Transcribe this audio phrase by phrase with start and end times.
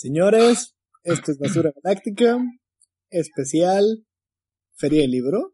[0.00, 0.74] Señores,
[1.04, 2.38] esto es Basura Galáctica,
[3.10, 3.84] especial
[4.74, 5.52] Feria del Libro.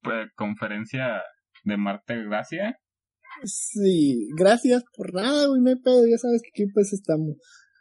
[0.00, 1.20] Pues, conferencia
[1.64, 2.78] de Marte Gracia.
[3.42, 7.34] Sí, gracias por nada, güey, no hay pedo, ya sabes que aquí pues estamos.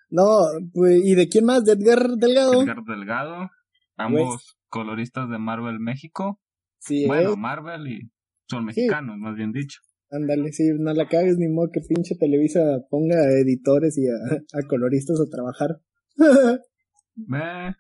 [0.10, 1.64] No, pues, ¿y de quién más?
[1.64, 2.64] ¿De Edgar Delgado?
[2.64, 3.50] Edgar Delgado,
[3.96, 6.42] ambos coloristas de Marvel México.
[6.80, 7.38] Sí, Bueno, eh.
[7.38, 8.12] Marvel y
[8.50, 9.78] son mexicanos, más bien dicho.
[10.10, 14.16] Ándale, sí, no la cagues ni modo que pinche Televisa ponga a editores y a,
[14.60, 15.80] a coloristas a trabajar.
[17.34, 17.74] Eh,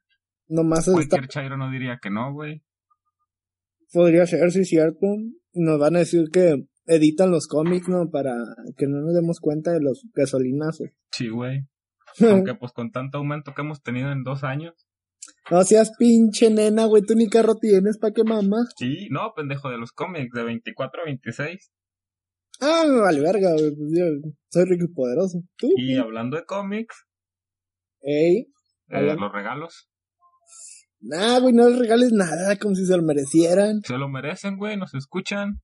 [0.49, 2.61] Nomás está, cualquier chairo no diría que no, güey.
[3.93, 5.05] podría ser, sí, cierto.
[5.53, 8.09] Nos van a decir que editan los cómics, ¿no?
[8.09, 8.33] Para
[8.75, 10.89] que no nos demos cuenta de los gasolinazos.
[11.11, 11.67] Sí, güey.
[12.43, 14.73] Aunque pues con tanto aumento que hemos tenido en dos años.
[15.51, 18.57] No seas pinche nena, güey, tú ni carro tienes, ¿pa' qué mamá?
[18.77, 21.71] Sí, no, pendejo, de los cómics, de 24 a 26.
[22.61, 24.05] Ah, me vale verga, güey, pues yo
[24.49, 25.41] soy rico y poderoso.
[25.57, 25.69] ¿Tú?
[25.77, 27.05] Y hablando de cómics,
[28.01, 28.47] Ey,
[28.89, 29.89] eh, los regalos,
[31.01, 33.81] nah, güey, no les regales nada, como si se lo merecieran.
[33.83, 35.61] se lo merecen, güey, nos escuchan.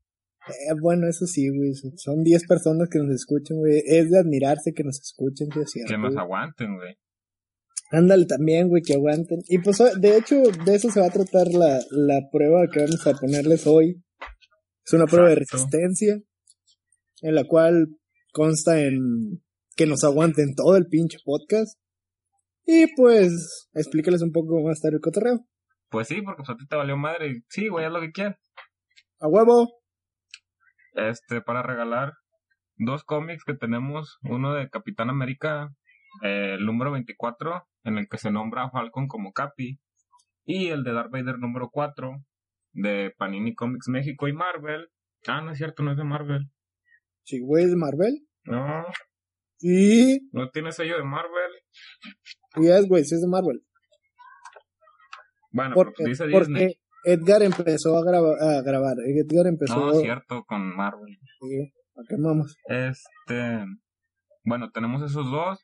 [0.47, 3.81] Eh, bueno, eso sí, güey, son- son 10 personas que nos escuchan, güey.
[3.85, 5.91] Es de admirarse que nos escuchen, es cierto.
[5.91, 6.23] Que nos güey.
[6.23, 6.95] aguanten, güey.
[7.91, 9.39] Ándale también, güey, que aguanten.
[9.47, 13.05] Y pues, de hecho, de eso se va a tratar la, la prueba que vamos
[13.07, 14.03] a ponerles hoy.
[14.85, 16.19] Es una prueba de resistencia,
[17.21, 17.87] en la cual
[18.31, 19.41] consta en
[19.75, 21.79] que nos aguanten todo el pinche podcast.
[22.65, 25.45] Y pues, explícales un poco cómo va a estar el cotorreo.
[25.89, 27.43] Pues sí, porque pues a ti te valió madre.
[27.49, 28.37] Sí, güey, haz lo que quieras.
[29.19, 29.69] ¡A huevo!
[30.93, 32.13] Este, para regalar
[32.77, 34.17] dos cómics que tenemos.
[34.23, 35.69] Uno de Capitán América,
[36.23, 39.79] eh, el número 24, en el que se nombra a Falcon como Capi.
[40.45, 42.23] Y el de Darth Vader número 4,
[42.73, 44.89] de Panini Comics México y Marvel.
[45.27, 46.49] Ah, no es cierto, no es de Marvel.
[47.23, 48.27] Sí, güey, de Marvel.
[48.43, 48.85] No,
[49.67, 51.51] Y, no tiene sello de Marvel.
[52.57, 53.63] y es, güey, sí es de Marvel.
[55.51, 56.39] Bueno, Porque, dice Disney.
[56.39, 56.73] porque
[57.05, 58.95] Edgar empezó a, graba- a grabar.
[59.07, 61.17] Edgar empezó No, cierto, con Marvel.
[61.39, 62.55] Sí, ¿A qué vamos?
[62.67, 63.65] Este.
[64.43, 65.59] Bueno, tenemos esos dos.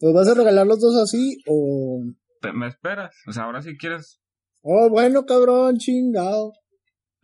[0.00, 2.02] ¿Los vas a regalar los dos así o...?
[2.40, 3.16] Te- ¿Me esperas?
[3.26, 4.20] O sea, ahora si quieres.
[4.62, 6.52] Oh, bueno, cabrón, chingado.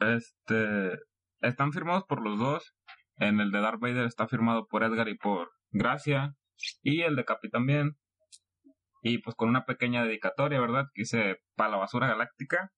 [0.00, 0.98] Este.
[1.40, 2.72] Están firmados por los dos.
[3.18, 6.34] En el de Darth Vader está firmado por Edgar y por Gracia.
[6.82, 7.96] Y el de Capi también.
[9.02, 10.84] Y pues con una pequeña dedicatoria, ¿verdad?
[10.94, 12.70] Que dice para la basura galáctica.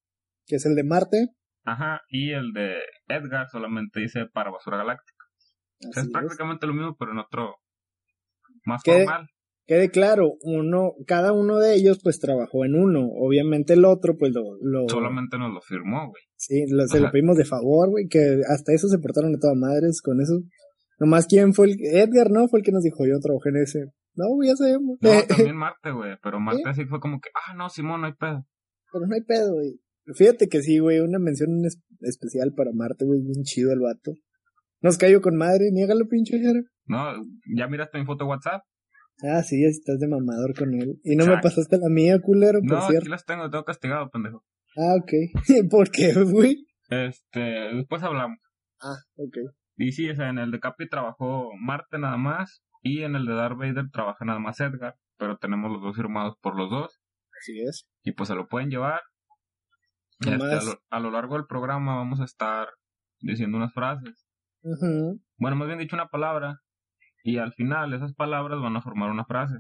[0.47, 1.29] Que es el de Marte.
[1.65, 2.01] Ajá.
[2.09, 2.77] Y el de
[3.09, 5.25] Edgar solamente dice para basura galáctica.
[5.81, 6.13] Así es es.
[6.13, 7.57] prácticamente lo mismo, pero en otro.
[8.65, 9.05] Más ¿Qué?
[9.05, 9.29] formal.
[9.65, 13.07] Quede claro, uno, cada uno de ellos pues trabajó en uno.
[13.07, 14.43] Obviamente el otro pues lo...
[14.61, 16.23] lo Solamente nos lo firmó, güey.
[16.37, 19.57] Sí, lo, se lo pedimos de favor, güey, que hasta eso se portaron de todas
[19.57, 20.41] madres con eso.
[20.99, 21.77] Nomás quién fue el...
[21.81, 22.49] Edgar, ¿no?
[22.49, 23.81] Fue el que nos dijo, yo trabajé en ese.
[24.15, 24.99] No, ya sabemos.
[25.01, 26.17] No, también Marte, güey.
[26.23, 28.47] Pero Marte así fue como que, ah, no, Simón, no hay pedo.
[28.93, 29.81] Pero no hay pedo, güey.
[30.15, 34.13] Fíjate que sí, güey, una mención es- especial para Marte, güey, bien chido el vato.
[34.81, 36.61] Nos cayó con madre, niégalo, pinche Jera.
[36.87, 37.13] No,
[37.57, 38.63] ya miraste mi foto de WhatsApp.
[39.23, 40.99] Ah, sí, estás de mamador con él.
[41.05, 43.09] Y no me pasaste la mía, culero, por No, aquí cierto.
[43.11, 44.43] las tengo, tengo castigado, pendejo.
[44.77, 45.13] Ah, ok.
[45.71, 46.67] ¿Por qué, güey?
[46.91, 47.41] Este,
[47.77, 48.39] después hablamos.
[48.81, 49.37] Ah, ok.
[49.82, 52.62] Y sí, o sea, en el de Capi trabajó Marte nada más.
[52.82, 54.94] Y en el de Darth Vader trabaja nada más Edgar.
[55.16, 57.00] Pero tenemos los dos firmados por los dos.
[57.41, 57.88] Así es.
[58.04, 59.03] Y pues se lo pueden llevar.
[60.20, 62.69] Este, a, lo, a lo largo del programa vamos a estar
[63.20, 64.25] diciendo unas frases.
[65.37, 66.60] Bueno, más bien dicho una palabra.
[67.25, 69.56] Y al final esas palabras van a formar una frase.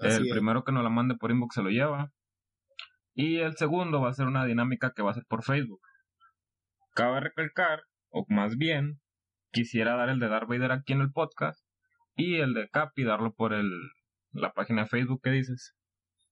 [0.00, 0.32] Así el es.
[0.32, 2.10] primero que nos la mande por inbox se lo lleva.
[3.14, 5.80] Y el segundo va a ser una dinámica que va a ser por Facebook.
[6.94, 9.00] Cabe recalcar, o más bien,
[9.56, 11.64] quisiera dar el de Darth Vader aquí en el podcast
[12.14, 13.70] y el de Capi darlo por el,
[14.32, 15.72] la página de Facebook que dices.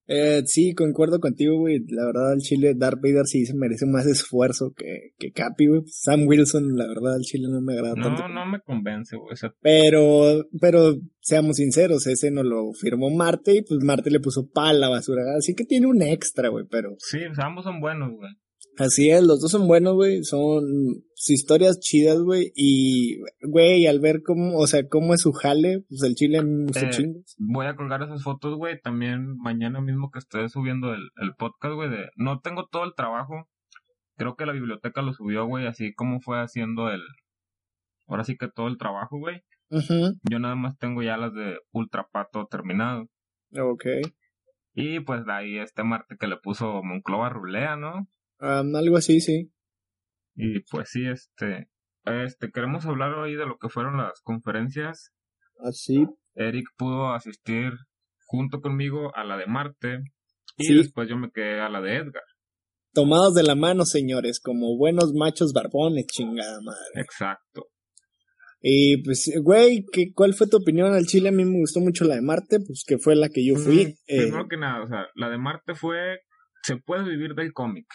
[0.06, 1.78] Eh, sí, concuerdo contigo, güey.
[1.88, 5.80] La verdad, el chile Darth Vader sí se merece más esfuerzo que, que Capi, güey.
[5.86, 8.28] Sam Wilson, la verdad, el chile no me agrada tanto.
[8.28, 9.32] No, no me convence, güey.
[9.32, 14.20] O sea, Pero, pero, seamos sinceros, ese no lo firmó Marte y pues Marte le
[14.20, 15.22] puso pa la basura.
[15.38, 18.30] Así que tiene un extra, güey, pero sí, o sea, ambos son buenos, güey.
[18.78, 20.64] Así es, los dos son buenos, güey, son
[21.28, 26.02] historias chidas, güey, y, güey, al ver cómo, o sea, cómo es su jale, pues
[26.02, 26.40] el chile
[26.72, 27.34] se Eh, chingas.
[27.38, 28.80] Voy a colgar esas fotos, güey.
[28.80, 31.90] También mañana mismo que esté subiendo el, el podcast, güey.
[31.90, 32.08] De...
[32.16, 33.48] No tengo todo el trabajo.
[34.16, 35.66] Creo que la biblioteca lo subió, güey.
[35.66, 37.02] Así como fue haciendo el.
[38.06, 39.42] Ahora sí que todo el trabajo, güey.
[40.30, 43.08] Yo nada más tengo ya las de Ultrapato terminado.
[43.58, 43.86] ok.
[44.74, 48.08] Y pues de ahí este Marte que le puso Monclova Rulea, ¿no?
[48.44, 49.50] Algo así, sí.
[50.36, 51.68] Y pues sí, este.
[52.04, 55.10] Este, queremos hablar hoy de lo que fueron las conferencias.
[55.64, 57.70] Así, Eric pudo asistir
[58.26, 60.00] junto conmigo a la de Marte
[60.58, 60.74] y Sí.
[60.76, 62.22] después yo me quedé a la de Edgar.
[62.92, 67.00] Tomados de la mano, señores, como buenos machos barbones, chingada madre.
[67.02, 67.68] Exacto.
[68.60, 71.28] Y pues, güey, ¿qué, ¿cuál fue tu opinión al Chile?
[71.28, 73.86] A mí me gustó mucho la de Marte, pues que fue la que yo fui.
[73.86, 76.18] Mm, Eh, Primero que nada, o sea, la de Marte fue,
[76.62, 77.86] se puede vivir del cómic.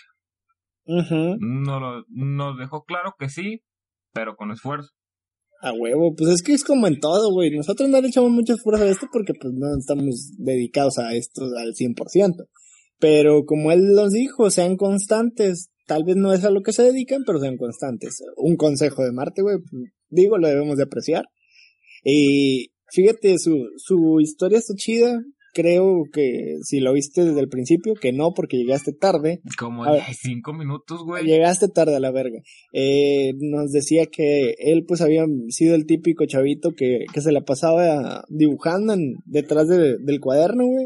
[0.90, 3.62] Ujú, No lo- nos dejó claro que sí,
[4.14, 4.90] pero con esfuerzo.
[5.62, 7.50] a huevo, pues es que es como en todo, güey.
[7.52, 11.44] Nosotros no le echamos mucho esfuerzo a esto porque pues no estamos dedicados a esto
[11.58, 12.46] al 100%.
[12.98, 15.70] Pero como él nos dijo, sean constantes.
[15.86, 18.20] Tal vez no es a lo que se dedican, pero sean constantes.
[18.38, 19.58] Un consejo de Marte, güey,
[20.10, 21.26] digo, lo debemos de apreciar.
[22.04, 25.20] Y fíjate, su, su historia está chida.
[25.54, 29.42] Creo que si lo viste desde el principio, que no, porque llegaste tarde.
[29.58, 30.04] Como A ver.
[30.04, 31.26] 15 minutos, güey.
[31.26, 32.40] Llegaste tarde a la verga.
[32.74, 37.42] Eh, nos decía que él pues había sido el típico chavito que, que se la
[37.42, 40.86] pasaba dibujando en, detrás de- del cuaderno, güey.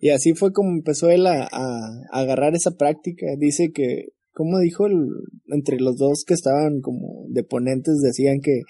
[0.00, 3.26] Y así fue como empezó él a, a- a agarrar esa práctica.
[3.38, 5.08] Dice que, como dijo, el-
[5.48, 8.60] entre los dos que estaban como de ponentes decían que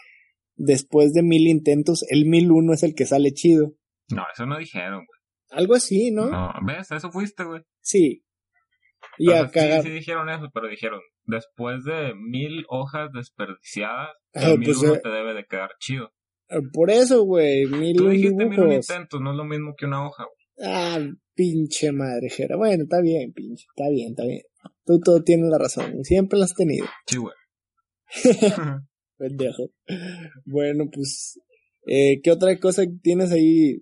[0.56, 3.75] después de mil intentos, el mil uno es el que sale chido.
[4.14, 5.20] No, eso no dijeron, güey.
[5.60, 6.28] Algo así, ¿no?
[6.30, 7.62] No, ves, eso fuiste, güey.
[7.80, 8.24] Sí.
[9.18, 9.82] Y a sea, sí, cagar.
[9.82, 14.94] sí dijeron eso, pero dijeron, después de mil hojas desperdiciadas, Ah, el mil pues, uno
[14.94, 16.12] eh, te debe de quedar chido.
[16.72, 18.90] Por eso, güey, mil Tú dijiste mil un dibujos.
[18.90, 20.70] intentos, no es lo mismo que una hoja, güey.
[20.72, 20.98] Ah,
[21.34, 22.56] pinche madre, Jera.
[22.56, 23.66] Bueno, está bien, pinche.
[23.76, 24.42] Está bien, está bien.
[24.84, 26.04] Tú todo tienes la razón.
[26.04, 26.86] Siempre la has tenido.
[27.06, 27.34] Sí, güey.
[29.18, 29.70] Pendejo.
[30.44, 31.40] Bueno, pues.
[31.87, 33.79] Eh, ¿Qué otra cosa tienes ahí?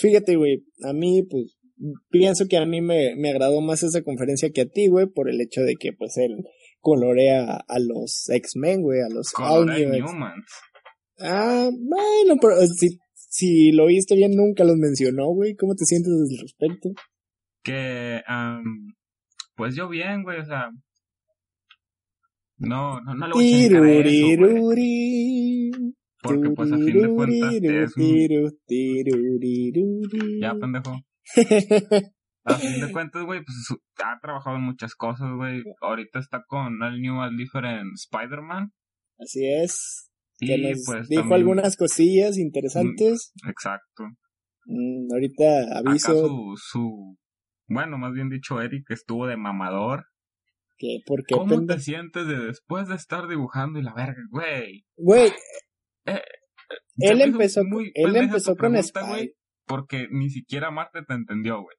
[0.00, 0.64] Fíjate, güey.
[0.84, 1.56] A mí, pues.
[2.10, 5.28] Pienso que a mí me, me agradó más esa conferencia que a ti, güey, por
[5.28, 6.36] el hecho de que, pues, él
[6.78, 10.46] colorea a los X-Men, güey, a los All Color New X- Newmans.
[11.18, 15.56] Ah, bueno, pero eh, si, si lo viste bien, nunca los mencionó, güey.
[15.56, 16.90] ¿Cómo te sientes al respecto?
[17.64, 18.94] Que, am,
[19.56, 20.70] pues yo bien, güey, o sea.
[22.58, 25.70] No, no, no le voy a eso, güey.
[26.22, 28.04] Porque, pues, a fin de cuentas, es un...
[30.40, 31.00] Ya, pendejo.
[32.44, 35.62] A fin de cuentas, güey, pues ha trabajado en muchas cosas, güey.
[35.80, 38.72] Ahorita está con el New and Different Spider-Man.
[39.18, 40.10] Así es.
[40.40, 43.32] Y Que nos pues dijo también- algunas cosillas interesantes.
[43.48, 44.06] Exacto.
[44.66, 47.16] Mm, ahorita Acá aviso su, su,
[47.68, 50.06] bueno, más bien dicho, Eric estuvo de mamador.
[51.06, 54.84] porque ¿Cómo pende- te sientes de después de estar dibujando y la verga, güey?
[54.96, 55.30] Güey,
[56.04, 59.00] Se él empezó, muy él pendeja empezó tu con Spy.
[59.08, 59.34] güey,
[59.66, 61.76] Porque ni siquiera Marte te entendió, güey.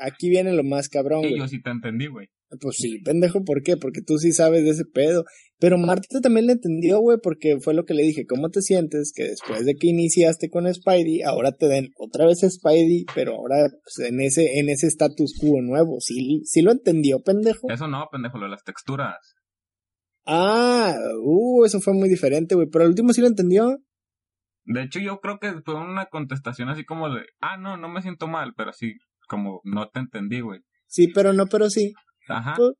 [0.00, 1.38] Aquí viene lo más cabrón, güey.
[1.38, 2.28] yo sí te entendí, güey.
[2.60, 3.78] Pues sí, pendejo, ¿por qué?
[3.78, 5.24] Porque tú sí sabes de ese pedo.
[5.58, 8.26] Pero Marta también le entendió, güey, porque fue lo que le dije.
[8.26, 12.40] ¿Cómo te sientes que después de que iniciaste con Spidey, ahora te den otra vez
[12.40, 15.98] Spidey, pero ahora pues, en ese en ese status quo nuevo?
[16.00, 17.70] ¿Sí, sí lo entendió, pendejo?
[17.70, 19.16] Eso no, pendejo, lo de las texturas.
[20.26, 22.68] Ah, uh, eso fue muy diferente, güey.
[22.70, 23.78] Pero al último sí lo entendió.
[24.64, 28.02] De hecho, yo creo que fue una contestación así como de, ah, no, no me
[28.02, 28.94] siento mal, pero sí,
[29.26, 30.60] como no te entendí, güey.
[30.86, 31.92] Sí, pero no, pero sí.
[32.28, 32.54] Ajá.
[32.56, 32.74] Pues,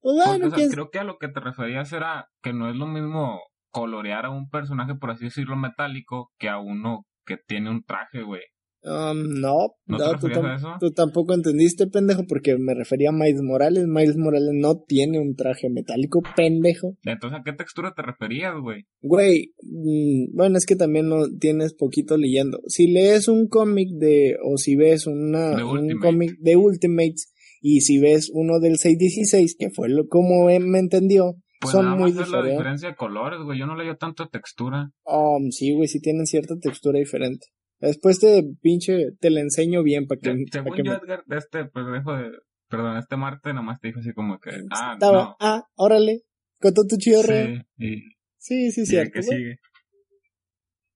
[0.00, 2.70] Pues Porque, bueno, o sea, creo que a lo que te referías era que no
[2.70, 7.36] es lo mismo colorear a un personaje, por así decirlo, metálico, que a uno que
[7.36, 8.42] tiene un traje, güey.
[8.84, 10.68] Um, no, ¿No no, tú, referías tam- a eso?
[10.78, 13.86] tú tampoco entendiste, pendejo, porque me refería a Miles Morales.
[13.86, 16.96] Miles Morales no tiene un traje metálico, pendejo.
[17.02, 18.84] Entonces, ¿a qué textura te referías, güey?
[19.02, 22.60] Güey, mm, bueno, es que también no tienes poquito leyendo.
[22.68, 27.80] Si lees un cómic de, o si ves una, De un cómic de Ultimates, y
[27.80, 31.96] si ves uno del 616, que fue lo como él me entendió, Pues son nada
[31.96, 32.52] muy más la diferentes.
[32.52, 33.58] diferencia de colores, güey.
[33.58, 34.92] Yo no leía tanto textura.
[35.04, 37.48] Um, sí, güey, sí tienen cierta textura diferente.
[37.80, 41.22] Después te pinche, te la enseño bien para que, pa' Según que yo, me- Edgar,
[41.26, 42.30] de este pendejo de...
[42.68, 44.50] Perdón, este Marte nomás te dijo así como que...
[44.70, 45.36] Ah, Estaba, no.
[45.40, 46.22] ah, órale,
[46.60, 47.64] contó tu chido re.
[47.78, 48.02] Sí,
[48.40, 49.12] Sí, sí, y el cierto.
[49.14, 49.56] que sigue.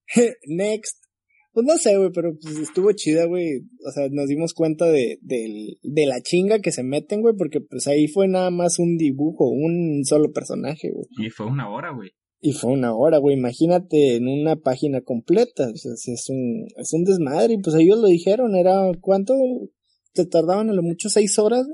[0.47, 0.97] Next.
[1.51, 3.59] Pues no sé, güey, pero pues estuvo chida, güey.
[3.87, 7.59] O sea, nos dimos cuenta de, del- de la chinga que se meten, güey, porque
[7.61, 11.05] pues ahí fue nada más un dibujo, un solo personaje, güey.
[11.27, 12.09] Y fue una hora, güey.
[12.45, 13.37] Y fue una hora, güey.
[13.37, 15.69] Imagínate en una página completa.
[15.73, 17.53] O sea, sí es un, es un desmadre.
[17.53, 19.33] Y pues ellos lo dijeron, era, ¿cuánto?
[20.13, 21.65] ¿Te tardaban a lo mucho seis horas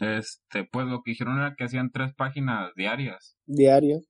[0.00, 3.36] Este, pues lo que dijeron era que hacían tres páginas diarias.
[3.46, 4.02] diarias?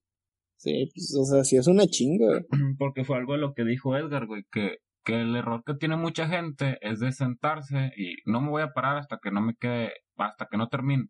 [0.57, 2.41] Sí, pues, o sea, sí es una chinga, güey.
[2.79, 5.97] Porque fue algo de lo que dijo Edgar, güey, que, que el error que tiene
[5.97, 9.53] mucha gente es de sentarse y no me voy a parar hasta que no me
[9.53, 11.09] quede, hasta que no termine.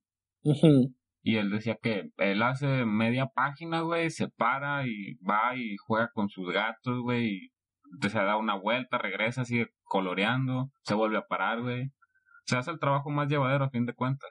[1.21, 6.09] Y él decía que él hace media página, güey, se para y va y juega
[6.13, 11.25] con sus gatos, güey, y se da una vuelta, regresa, sigue coloreando, se vuelve a
[11.27, 11.89] parar, güey.
[12.45, 14.29] Se hace el trabajo más llevadero a fin de cuentas.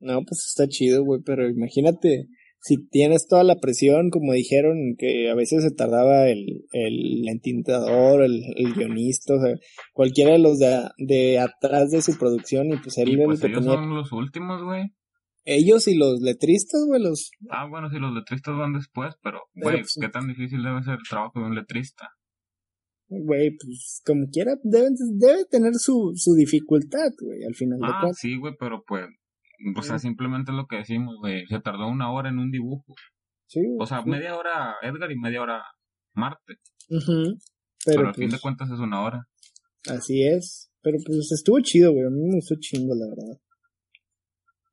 [0.00, 2.26] No, pues está chido, güey, pero imagínate,
[2.60, 8.22] si tienes toda la presión, como dijeron, que a veces se tardaba el, el entintador,
[8.22, 9.54] el, el guionista, o sea,
[9.92, 13.46] cualquiera de los de, de atrás de su producción, y pues él Y pues que
[13.46, 14.90] ellos tenía- son los últimos, güey.
[15.44, 17.30] Ellos y los letristas, güey, los...
[17.50, 20.94] Ah, bueno, sí, los letristas van después, pero, güey, pues, ¿qué tan difícil debe ser
[20.94, 22.08] el trabajo de un letrista?
[23.08, 27.98] Güey, pues como quiera, debe, debe tener su, su dificultad, güey, al final de Ah,
[28.00, 28.18] cuentas.
[28.18, 29.06] sí, güey, pero pues,
[29.76, 31.44] o sea, simplemente lo que decimos, güey.
[31.46, 32.94] Se tardó una hora en un dibujo.
[33.46, 34.08] Sí, O sea, sí.
[34.08, 35.62] media hora Edgar y media hora
[36.14, 36.54] Marte.
[36.88, 37.34] Pero,
[37.84, 39.28] Pero, al fin de pues, cuentas es una hora.
[39.88, 40.70] así es.
[40.82, 43.38] Pero pues estuvo chido, güey, a mí me gustó chingo, la verdad.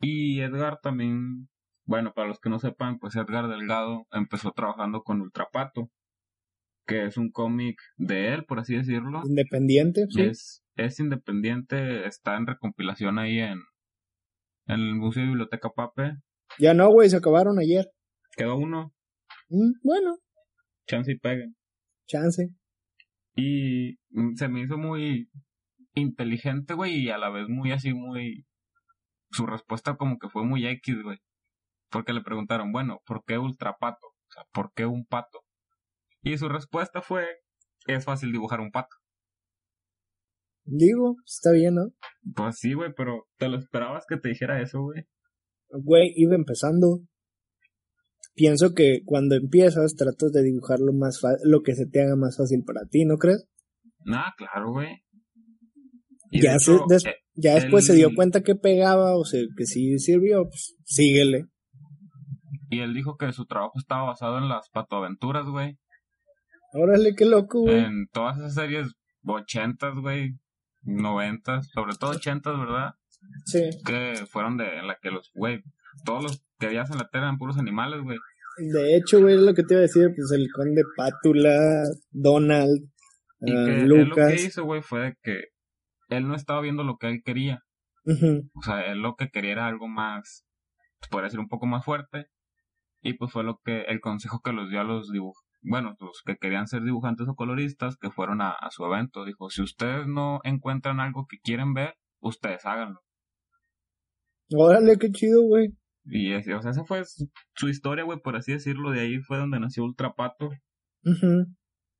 [0.01, 1.47] Y Edgar también,
[1.85, 5.89] bueno, para los que no sepan, pues Edgar Delgado empezó trabajando con Ultrapato,
[6.87, 9.21] que es un cómic de él, por así decirlo.
[9.25, 10.21] Independiente, sí.
[10.23, 13.59] Es, es independiente, está en recompilación ahí en,
[14.67, 16.15] en el Museo y Biblioteca Pape.
[16.59, 17.85] Ya no, güey, se acabaron ayer.
[18.35, 18.93] Quedó uno,
[19.53, 20.15] Mm, bueno,
[20.87, 21.55] chance y peguen.
[22.07, 22.47] chance.
[23.35, 25.29] Y mm, se me hizo muy
[25.93, 28.45] inteligente, güey, y a la vez muy así, muy...
[29.31, 31.17] Su respuesta como que fue muy X, güey.
[31.89, 34.07] Porque le preguntaron, bueno, ¿por qué ultrapato?
[34.07, 35.39] O sea, ¿por qué un pato?
[36.21, 37.25] Y su respuesta fue,
[37.87, 38.95] es fácil dibujar un pato.
[40.63, 41.87] Digo, está bien, ¿no?
[42.35, 45.05] Pues sí, güey, pero ¿te lo esperabas que te dijera eso, güey?
[45.69, 46.99] Güey, iba empezando.
[48.35, 52.15] Pienso que cuando empiezas tratas de dibujar lo más fa- lo que se te haga
[52.15, 53.45] más fácil para ti, ¿no crees?
[54.05, 55.03] Nah, claro, güey.
[56.29, 59.65] Y Ya de hecho, eh, Ya después se dio cuenta que pegaba, o sea, que
[59.65, 61.45] sí sirvió, pues síguele.
[62.69, 65.77] y él dijo que su trabajo estaba basado en las patoaventuras, güey.
[66.73, 67.79] Órale, qué loco, güey.
[67.79, 68.87] En todas esas series
[69.25, 70.31] ochentas, güey,
[70.83, 72.91] noventas, sobre todo ochentas, ¿verdad?
[73.45, 73.69] Sí.
[73.85, 75.61] Que fueron de en la que los, güey,
[76.05, 78.17] todos los que veías en la tele eran puros animales, güey.
[78.73, 82.89] De hecho, güey, es lo que te iba a decir, pues el conde Pátula, Donald,
[83.41, 84.43] Y ah, que él lo que Lucas.
[84.43, 85.50] hizo, güey, fue que
[86.11, 87.61] él no estaba viendo lo que él quería.
[88.55, 90.45] O sea, él lo que quería era algo más,
[91.09, 92.27] podría decir un poco más fuerte.
[93.03, 96.21] Y pues fue lo que, el consejo que los dio a los dibujos, bueno, los
[96.25, 99.25] que querían ser dibujantes o coloristas que fueron a, a su evento.
[99.25, 102.99] Dijo, si ustedes no encuentran algo que quieren ver, ustedes háganlo.
[104.53, 105.69] Órale, qué chido, güey.
[106.03, 108.91] Y ese- o sea, esa fue su, su historia, güey, por así decirlo.
[108.91, 110.49] De ahí fue donde nació Ultrapato.
[111.03, 111.45] Ujú.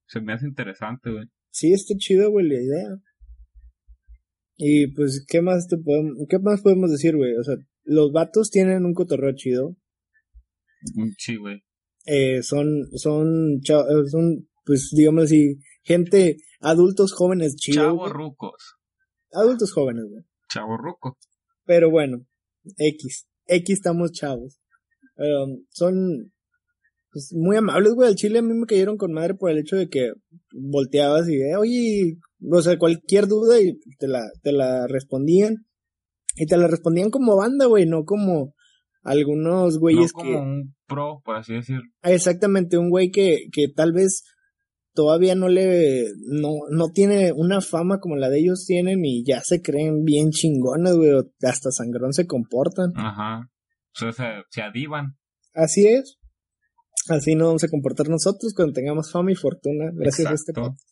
[0.08, 1.26] Se me hace interesante, güey.
[1.52, 2.90] Sí, está chido, güey, la idea.
[4.58, 7.36] Y pues, ¿qué más te podemos, qué más podemos decir, güey?
[7.36, 9.76] O sea, los vatos tienen un cotorreo chido.
[11.18, 11.64] Sí, güey.
[12.06, 17.86] Eh, son, son, eh, son, pues, digamos así, gente, adultos jóvenes chidos.
[17.86, 18.76] Chavos rucos.
[19.32, 20.24] Adultos jóvenes, güey.
[20.50, 21.18] Chavo ruco.
[21.66, 22.26] Pero bueno,
[22.78, 23.28] X.
[23.48, 24.60] X estamos chavos.
[25.16, 26.32] Um, son
[27.12, 28.10] pues, muy amables, güey.
[28.10, 30.12] Al chile a mí me cayeron con madre por el hecho de que
[30.52, 32.18] volteabas y, eh, oye,
[32.50, 35.66] o sea, cualquier duda y te la, te la respondían.
[36.36, 38.54] Y te la respondían como banda, güey, no como
[39.04, 40.38] algunos No güeyes como que...
[40.38, 41.84] un pro, por así decirlo.
[42.02, 44.24] Ah, Exactamente, un güey que, que tal vez
[44.94, 49.42] todavía no le, no, no tiene una fama como la de ellos tienen y ya
[49.42, 52.92] se creen bien chingones, güey, hasta sangrón se comportan.
[52.96, 53.50] Ajá.
[53.94, 55.18] O sea, se, se adivan.
[55.54, 56.18] Así es.
[57.10, 60.91] Así nos vamos a comportar nosotros cuando tengamos fama y fortuna, gracias a este podcast.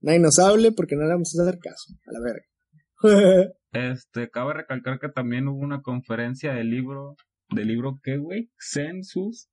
[0.00, 3.52] Nadie nos hable porque no le vamos a hacer caso, a la verga.
[3.72, 7.16] Este, cabe recalcar que también hubo una conferencia de libro,
[7.50, 8.50] de libro qué, güey?
[8.58, 9.48] Census.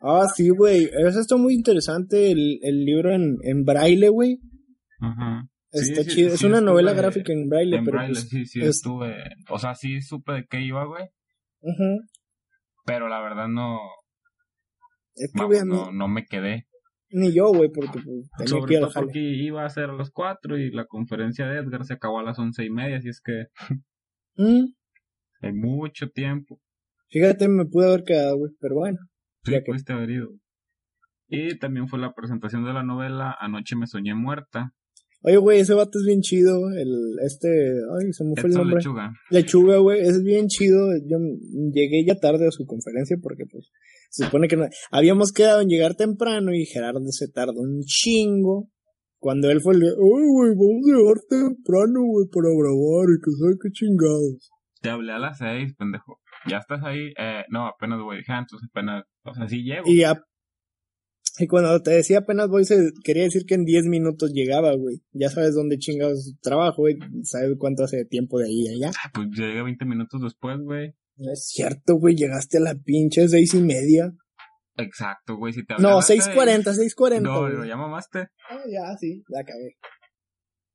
[0.00, 4.38] ah, sí, güey, eso está muy interesante, el, el libro en, en braille, güey.
[5.00, 5.46] Ajá.
[5.72, 8.28] Sí, Está sí, chido, es sí una novela gráfica en braille, En pero braille, pues,
[8.28, 9.14] sí, sí, es- estuve.
[9.50, 11.04] O sea, sí supe de qué iba, güey.
[11.60, 12.00] ujú.
[12.86, 13.78] Pero la verdad no,
[15.14, 16.66] es que, vamos, no, no me quedé.
[17.12, 20.10] Ni yo, güey, porque pues, tenía que ir todo porque iba a ser a las
[20.10, 23.20] 4 y la conferencia de Edgar se acabó a las once y media, así es
[23.20, 23.46] que
[24.36, 24.72] Mm,
[25.42, 26.60] hay mucho tiempo.
[27.10, 28.98] fíjate, me pude haber quedado, güey, pero bueno.
[29.44, 30.28] Sí, Ya que- pudiste haber ido.
[31.28, 34.72] Y también fue la presentación de la novela Anoche me soñé muerta.
[35.22, 38.76] Oye, güey, ese vato es bien chido, el, este, ay, se me fue el nombre.
[38.76, 39.12] Lechuga.
[39.30, 40.78] Lechuga, güey, es bien chido.
[41.06, 41.18] Yo
[41.72, 43.70] llegué ya tarde a su conferencia porque, pues,
[44.08, 48.68] se supone que no, habíamos quedado en llegar temprano y Gerardo se tardó un chingo.
[49.18, 53.20] Cuando él fue el de, ay, güey, vamos a llegar temprano, güey, para grabar y
[53.20, 54.50] que sabe qué chingados.
[54.80, 56.18] Te hablé a las 6, pendejo.
[56.48, 57.12] ¿Ya estás ahí?
[57.18, 57.98] Eh, no, apenas.
[57.98, 59.62] Dije, ah, entonces apenas, o sea, sí.
[59.84, 60.22] Y ya,
[61.40, 65.02] Y cuando te decía apenas voy, se quería decir que en 10 minutos llegaba, güey.
[65.12, 66.98] Ya sabes dónde chingados trabajo, güey.
[67.22, 68.90] Sabes cuánto hace tiempo de ahí allá.
[69.02, 70.94] Ah, pues llegué 20 minutos después, güey.
[71.16, 72.14] No es cierto, güey.
[72.14, 74.12] Llegaste a la pinche seis y media.
[74.76, 75.52] Exacto, güey.
[75.52, 76.62] Si te No, hablaba, 6.40,
[76.96, 77.20] 6.40.
[77.20, 78.28] No, no, ya mamaste.
[78.48, 79.76] Ah, ya, sí, la cagué.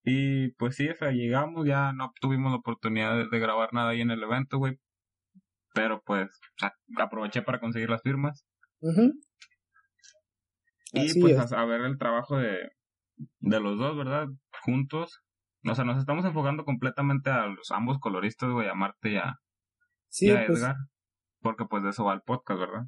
[0.04, 3.90] Y pues sí, o sea, llegamos, ya no tuvimos la oportunidad de, de grabar nada
[3.90, 4.78] ahí en el evento, güey.
[5.74, 8.46] Pero pues, o sea, aproveché para conseguir las firmas.
[8.82, 9.14] Ujú.
[10.96, 11.52] Y Así pues es.
[11.54, 12.58] a, ver el trabajo de,
[13.40, 14.28] de los dos, ¿verdad?
[14.64, 15.22] Juntos.
[15.70, 19.36] O sea, nos estamos enfocando completamente a los ambos coloristas, güey, a Marte y a,
[20.10, 20.76] Sí, y a pues, Edgar.
[21.42, 22.84] Porque pues de eso va el podcast, ¿verdad?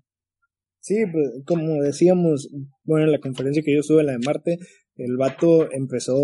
[0.80, 2.50] sí, pues, como decíamos,
[2.84, 4.58] bueno, en la conferencia que yo estuve, la de Marte,
[4.96, 6.16] el vato empezó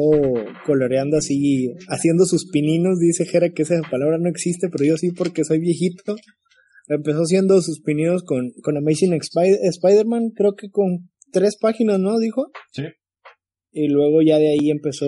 [0.65, 5.11] coloreando así, haciendo sus pininos, dice Jera que esa palabra no existe, pero yo sí
[5.11, 6.15] porque soy viejito.
[6.87, 12.17] Empezó haciendo sus pininos con, con Amazing Spider-Man, creo que con tres páginas, ¿no?
[12.19, 12.51] Dijo.
[12.71, 12.83] Sí.
[13.71, 15.07] y luego ya de ahí empezó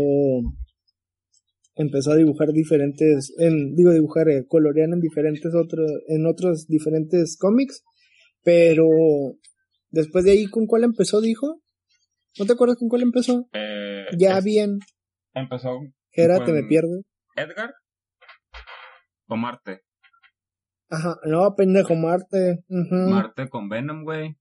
[1.75, 7.38] empezó a dibujar diferentes en digo dibujar eh, colorear en diferentes otros en otros diferentes
[7.38, 7.84] cómics
[8.44, 8.86] pero
[9.91, 11.62] después de ahí con cuál empezó dijo
[12.39, 14.79] no te acuerdas con cuál empezó Eh, ya es- bien
[15.34, 17.01] Empezó con te me pierdo
[17.36, 17.74] Edgar
[19.27, 19.82] o Marte.
[20.89, 22.63] ajá no pendejo Marte.
[22.70, 24.38] Marte con Venom, güey.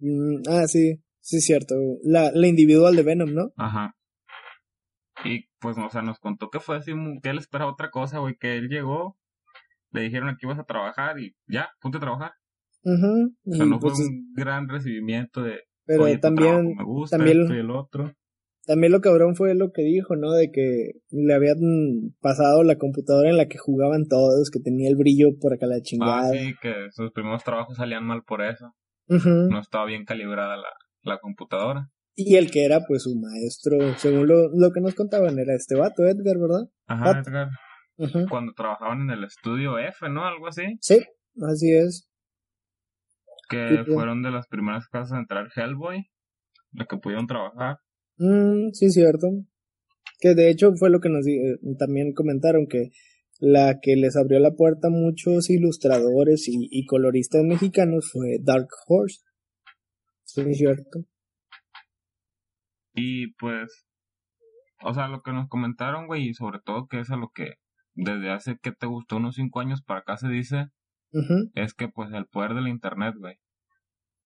[0.00, 1.74] Mm, ah sí sí es cierto
[2.04, 3.94] la, la individual de Venom no Ajá.
[5.24, 8.18] Y pues, o sea, nos contó que fue así, mu- que él esperaba otra cosa,
[8.20, 9.18] güey, que él llegó,
[9.90, 12.32] le dijeron que ibas a trabajar y ya, ponte a trabajar.
[12.84, 13.34] Ujú.
[13.50, 17.16] O sea, no fue pues, un gran recibimiento de, pero oye, también trabajo me gusta,
[17.16, 18.12] también- esto y el otro.
[18.64, 20.30] También lo cabrón fue lo que dijo, ¿no?
[20.32, 21.56] De que le habían
[22.20, 25.76] pasado la computadora en la que jugaban todos, que tenía el brillo por acá la
[25.76, 26.30] Ah, chingada.
[26.32, 28.74] sí, que sus primeros trabajos salían mal por eso.
[29.08, 30.68] No estaba bien calibrada la,
[31.02, 31.90] la computadora.
[32.14, 35.76] Y el que era, pues, su maestro, según lo, lo que nos contaban, era este
[35.76, 36.68] vato, Edgar, ¿verdad?
[36.86, 37.28] Ajá, Pat.
[37.28, 37.48] Edgar.
[38.28, 40.24] Cuando trabajaban en el estudio F, ¿no?
[40.26, 40.62] Algo así.
[40.80, 41.00] Sí,
[41.48, 42.08] así es.
[43.48, 43.94] Que Sí, pues.
[43.94, 46.08] fueron de las primeras casas a entrar Hellboy.
[46.72, 47.78] La que pudieron trabajar.
[48.18, 49.28] Mm, sí, cierto.
[50.20, 52.90] Que de hecho fue lo que nos eh, también comentaron, que
[53.38, 58.68] la que les abrió la puerta a muchos ilustradores y, y coloristas mexicanos fue Dark
[58.86, 59.22] Horse.
[60.24, 61.04] Sí, cierto.
[62.94, 63.86] Y pues,
[64.82, 67.54] o sea, lo que nos comentaron, güey, y sobre todo que es a lo que
[67.94, 70.66] desde hace que te gustó unos cinco años para acá se dice,
[71.54, 73.36] es que pues el poder del internet, güey.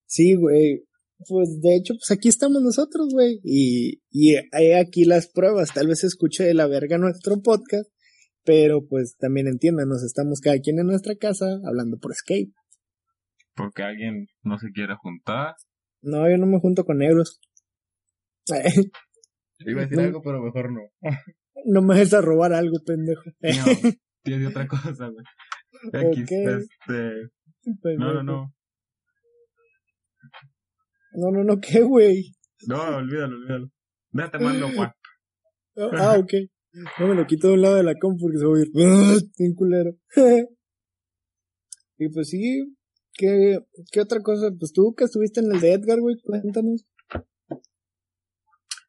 [0.07, 0.85] Sí, güey.
[1.29, 3.40] Pues de hecho, pues aquí estamos nosotros, güey.
[3.44, 5.72] Y, y hay aquí las pruebas.
[5.72, 7.88] Tal vez escuche de la verga nuestro podcast.
[8.44, 12.52] Pero pues también entiéndanos, estamos cada quien en nuestra casa hablando por Skype.
[13.55, 15.55] Porque alguien no se quiere juntar.
[16.00, 17.40] No, yo no me junto con negros.
[19.59, 20.02] Iba a decir No.
[20.02, 20.81] algo, pero mejor no.
[21.66, 23.22] no me dejes a robar algo, pendejo.
[23.40, 23.40] No,
[24.24, 25.24] tiene otra cosa, güey.
[26.12, 27.28] X, este...
[27.98, 28.55] No, no, no.
[31.14, 32.33] No, no, no, ¿qué, güey?
[32.66, 33.68] No, olvídalo, olvídalo.
[34.11, 34.92] Déjate mando, Juan.
[35.76, 36.35] Ah, ok.
[36.98, 38.68] No me lo quito de un lado de la compu porque se va a ir.
[38.76, 39.18] ¡Ah!
[39.38, 39.90] Bien culero.
[41.98, 42.74] y pues sí,
[43.14, 43.58] ¿qué,
[43.90, 44.50] ¿qué otra cosa?
[44.58, 46.87] Pues tú que estuviste en el de Edgar, güey, cuéntanos.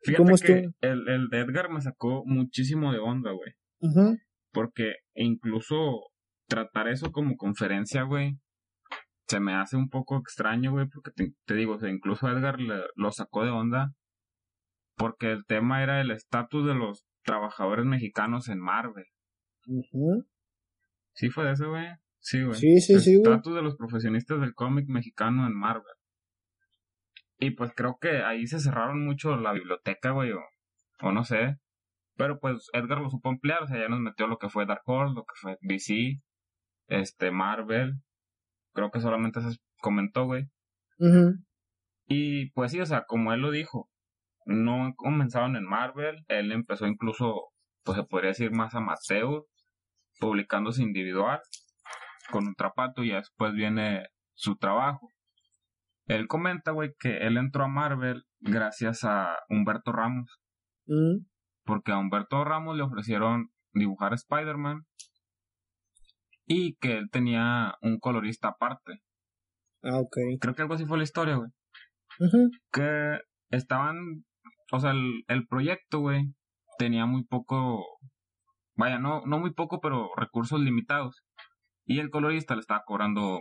[0.05, 0.73] Fíjate ¿Cómo que estuvo?
[0.81, 3.51] el, el de Edgar me sacó muchísimo de onda, güey.
[3.81, 4.15] Ajá.
[4.51, 5.75] Porque incluso
[6.47, 8.37] tratar eso como conferencia, güey,
[9.27, 12.59] se me hace un poco extraño, güey, porque te, te digo, o sea, incluso Edgar
[12.59, 13.93] le- lo sacó de onda.
[14.95, 19.05] Porque el tema era el estatus de los trabajadores mexicanos en Marvel.
[21.13, 21.87] ¿Sí fue de eso, güey?
[22.19, 22.57] Sí, güey.
[22.57, 23.33] Sí, sí, el sí, güey.
[23.33, 25.83] estatus de los profesionistas del cómic mexicano en Marvel.
[27.39, 30.41] Y pues creo que ahí se cerraron mucho la biblioteca, güey, o,
[31.01, 31.57] o no sé.
[32.15, 34.83] Pero pues Edgar lo supo emplear, o sea, ya nos metió lo que fue Dark
[34.85, 36.21] Horse, lo que fue DC,
[36.87, 37.95] este, Marvel.
[38.73, 40.45] Creo que solamente se comentó, güey.
[42.07, 43.89] Y pues sí, o sea, como él lo dijo,
[44.45, 47.49] no comenzaron en Marvel, él empezó incluso,
[47.83, 49.43] pues se podría decir más amateur,
[50.19, 51.39] publicándose individual,
[52.31, 55.07] con un trapato y después viene su trabajo.
[56.07, 60.39] Él comenta, güey, que él entró a Marvel gracias a Humberto Ramos,
[60.85, 61.25] Mm.
[61.65, 64.81] porque a Humberto Ramos le ofrecieron dibujar Spider-Man
[66.45, 68.99] y que él tenía un colorista aparte.
[69.81, 70.17] Ah, ok.
[70.41, 71.49] Creo que algo así fue la historia, güey.
[72.71, 74.25] Que estaban,
[74.73, 76.33] o sea, el, el proyecto, güey,
[76.79, 77.85] tenía muy poco,
[78.75, 81.21] vaya, no, no muy poco, pero recursos limitados.
[81.85, 83.39] Y el colorista le estaba cobrando,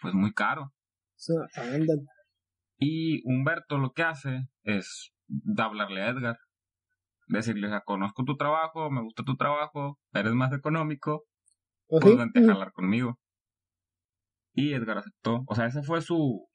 [0.00, 0.72] pues, muy caro.
[1.56, 2.06] andan.
[2.78, 5.12] Y Humberto lo que hace es
[5.58, 6.36] hablarle a Edgar.
[7.28, 11.24] Decirle, o sea, conozco tu trabajo, me gusta tu trabajo, eres más económico,
[11.88, 12.18] ¿O pues sí?
[12.18, 13.18] vente a jalar conmigo.
[14.54, 15.42] Y Edgar aceptó.
[15.46, 16.48] O sea, ese fue su...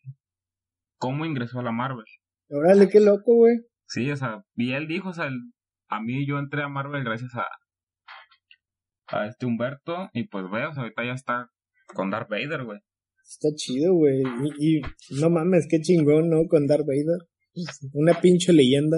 [0.97, 2.05] cómo ingresó a la Marvel.
[2.49, 3.57] Órale, qué loco, güey.
[3.87, 5.51] Sí, o sea, y él dijo, o sea, el-
[5.89, 7.45] a mí yo entré a Marvel gracias a...
[9.07, 11.49] a este Humberto, y pues ve, o sea, ahorita ya está
[11.93, 12.79] con Darth Vader, güey.
[13.25, 14.21] Está chido, güey.
[14.59, 14.81] Y, y
[15.21, 16.45] no mames, qué chingón, ¿no?
[16.47, 17.27] Con Darth Vader.
[17.93, 18.97] Una pinche leyenda.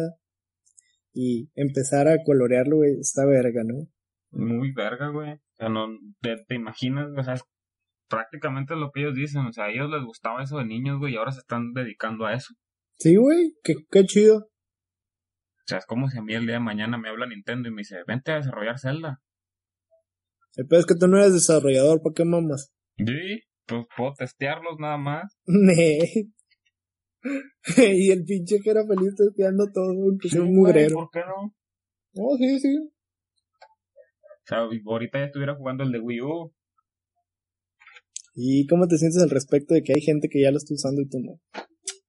[1.13, 3.88] Y empezar a colorearlo, güey, está verga, ¿no?
[4.32, 5.32] Muy verga, güey.
[5.34, 5.88] O sea, no,
[6.21, 7.43] te, te imaginas, o sea, es
[8.08, 11.13] prácticamente lo que ellos dicen, o sea, a ellos les gustaba eso de niños, güey,
[11.13, 12.54] y ahora se están dedicando a eso.
[12.99, 14.49] Sí, güey, qué, qué chido.
[15.69, 17.71] O sea, es como si a mí el día de mañana me habla Nintendo y
[17.71, 19.21] me dice, vente a desarrollar Zelda.
[20.55, 22.73] El peor es que tú no eres desarrollador, ¿para qué mamas?
[22.97, 25.38] Sí, pues puedo testearlos nada más.
[25.45, 25.99] Ne.
[27.77, 30.95] y el pinche que era feliz testeando todo, que sea un mugrero.
[30.95, 31.55] ¿Por qué no?
[32.15, 32.75] Oh, sí, sí.
[32.75, 36.51] O sea, ahorita ya estuviera jugando el de Wii U.
[38.34, 41.01] ¿Y cómo te sientes al respecto de que hay gente que ya lo está usando
[41.01, 41.39] y tú no?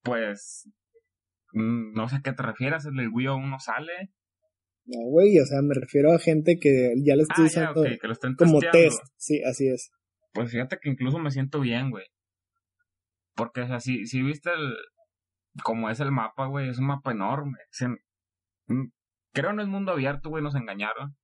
[0.03, 0.67] Pues,
[1.53, 4.11] no sé a qué te refieres, el Wii U aún no sale.
[4.87, 7.83] No, güey, o sea, me refiero a gente que ya lo está Ah, ya, usando
[7.83, 9.03] ok, que lo estén como test.
[9.17, 9.91] Sí, así es.
[10.33, 12.07] Pues fíjate que incluso me siento bien, güey.
[13.35, 14.75] Porque, o sea, si, si viste el...
[15.63, 17.59] Como es el mapa, güey, es un mapa enorme.
[18.67, 18.87] Mm,
[19.33, 21.17] creo no es mundo abierto, güey, nos engañaron.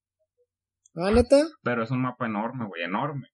[0.95, 1.47] Ah, neta.
[1.63, 3.29] Pero es un mapa enorme, güey, enorme.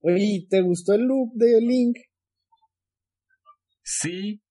[0.00, 1.96] Oye, ¿y ¿te gustó el look de Link?
[3.82, 4.42] Sí,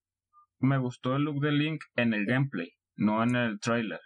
[0.60, 4.00] me gustó el look de Link en el gameplay, no en el trailer.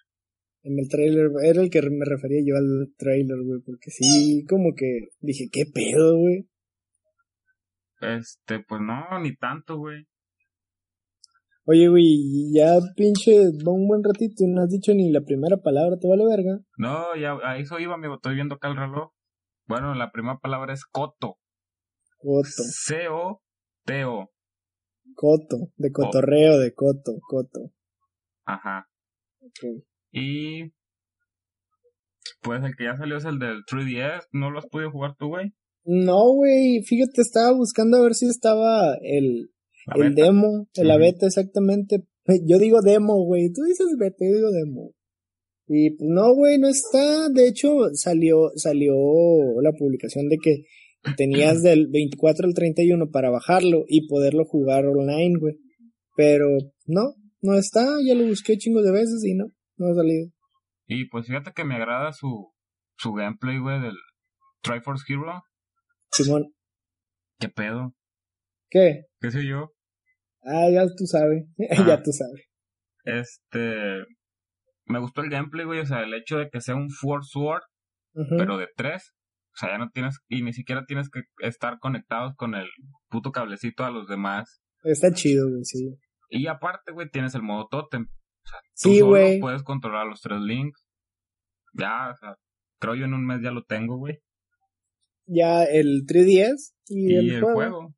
[0.63, 4.73] En el trailer, era el que me refería yo al trailer, güey, porque sí, como
[4.75, 6.47] que dije, ¿qué pedo, güey?
[8.01, 10.05] Este, pues no, ni tanto, güey.
[11.65, 13.31] Oye, güey, ya pinche,
[13.65, 16.59] va un buen ratito y no has dicho ni la primera palabra, ¿te vale verga?
[16.77, 19.11] No, ya a eso iba, amigo, estoy viendo acá el reloj.
[19.67, 21.37] Bueno, la primera palabra es coto.
[22.17, 24.31] Coto, C-O-T-O.
[25.21, 27.71] Coto, de cotorreo, de coto, coto.
[28.45, 28.87] Ajá.
[29.41, 29.83] Ok.
[30.11, 30.71] Y
[32.41, 34.27] pues el que ya salió es el del 3DS.
[34.31, 35.53] ¿No lo has podido jugar tú, güey?
[35.83, 39.51] No, güey, fíjate, estaba buscando a ver si estaba el,
[39.85, 40.23] La el beta.
[40.25, 41.03] demo, la Ujú.
[41.03, 42.03] beta exactamente.
[42.47, 44.91] Yo digo demo, güey, tú dices beta, yo digo demo.
[45.67, 47.29] Y pues no, güey, no está.
[47.29, 48.93] De hecho, salió, salió
[49.61, 50.63] la publicación de que
[51.17, 55.55] tenías del 24 al 31 para bajarlo y poderlo jugar online, güey.
[56.15, 56.47] Pero
[56.85, 59.45] no, no está, ya lo busqué chingos de veces y no,
[59.77, 60.27] no ha salido.
[60.87, 62.51] Y pues fíjate que me agrada su,
[62.97, 63.95] su gameplay, güey, del
[64.61, 65.41] Triforce Hero.
[66.11, 66.53] Simón,
[67.39, 67.93] ¿Qué pedo?
[68.69, 69.05] ¿qué?
[69.19, 69.71] ¿Qué sé yo?
[70.43, 71.85] Ah, ya tú sabes, Ah.
[71.87, 72.45] ya tú sabes.
[73.03, 74.03] Este...
[74.85, 75.79] Me gustó el gameplay, güey.
[75.79, 77.61] O sea, el hecho de que sea un Four Sword,
[78.37, 79.13] pero de tres.
[79.53, 80.17] O sea, ya no tienes...
[80.29, 82.67] Y ni siquiera tienes que estar conectados con el
[83.09, 84.61] puto cablecito a los demás.
[84.83, 85.95] Está chido, güey, sí.
[86.29, 88.03] Y aparte, güey, tienes el modo totem.
[88.03, 89.39] O sea, tú Sí, solo güey.
[89.39, 90.83] puedes controlar los tres links.
[91.73, 92.35] Ya, o sea,
[92.79, 94.19] creo yo en un mes ya lo tengo, güey.
[95.25, 97.53] Ya el 3DS y, Y, el, el juego.
[97.55, 97.95] juego.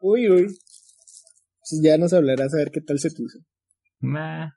[0.00, 0.44] Uy, uy.
[0.44, 3.38] Pues ya nos hablarás a ver qué tal se puso.
[4.00, 4.48] Meh.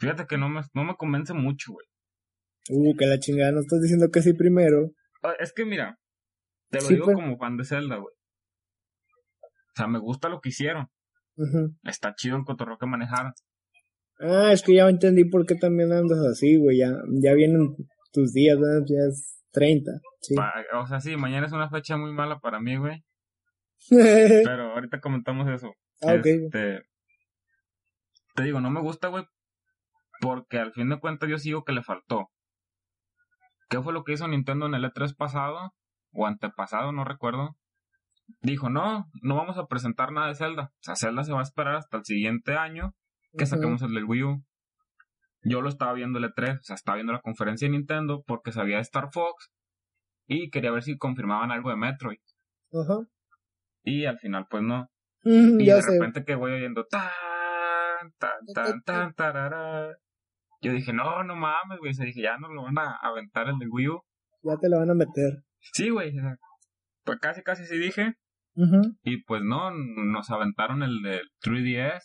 [0.00, 1.86] Fíjate que no me, no me convence mucho, güey.
[2.70, 4.90] Uh, que la chingada, no estás diciendo que sí primero.
[5.22, 5.98] Ah, Es que mira,
[6.70, 7.16] te lo Sí, digo pues.
[7.16, 8.14] como fan de Zelda, güey.
[9.42, 10.88] O sea, me gusta lo que hicieron.
[11.84, 13.32] Está chido el cotorreo que manejaron.
[14.20, 16.78] Ah, es que ya entendí por qué también andas así, güey.
[16.78, 17.76] Ya, ya vienen
[18.12, 18.84] tus días, ¿verdad?
[18.88, 19.92] Ya es 30.
[20.20, 20.34] Sí.
[20.74, 23.04] O sea, sí, mañana es una fecha muy mala para mí, güey.
[23.88, 25.72] Pero ahorita comentamos eso.
[26.02, 26.26] ah, ok.
[26.26, 26.80] Este,
[28.34, 29.24] te digo, no me gusta, güey,
[30.20, 32.30] porque al fin de cuentas yo sigo que le faltó.
[33.68, 35.74] ¿Qué fue lo que hizo Nintendo en el E3 pasado?
[36.12, 37.56] O antepasado, no recuerdo.
[38.42, 40.70] Dijo, no, no vamos a presentar nada de Zelda.
[40.74, 42.94] O sea, Zelda se va a esperar hasta el siguiente año
[43.36, 44.44] que saquemos el del Wii U.
[45.42, 48.52] Yo lo estaba viendo el E3, o sea, estaba viendo la conferencia de Nintendo porque
[48.52, 49.50] sabía de Star Fox
[50.26, 52.18] y quería ver si confirmaban algo de Metroid.
[52.72, 52.98] Ajá.
[53.82, 54.90] Y al final, pues no.
[55.24, 55.92] Mm, Y de sé.
[55.92, 57.10] repente que voy oyendo tan,
[58.18, 59.96] tan, tan, tan, tarara.
[60.60, 61.94] Yo dije, no, no mames, güey.
[61.94, 64.00] Se dije, ya no lo van a aventar el de Wii U.
[64.42, 65.44] Ya te lo van a meter.
[65.72, 66.16] Sí, güey.
[66.18, 66.36] o sea,
[67.04, 68.14] Pues casi, casi sí dije.
[69.04, 72.02] Y pues no, nos aventaron el del 3DS.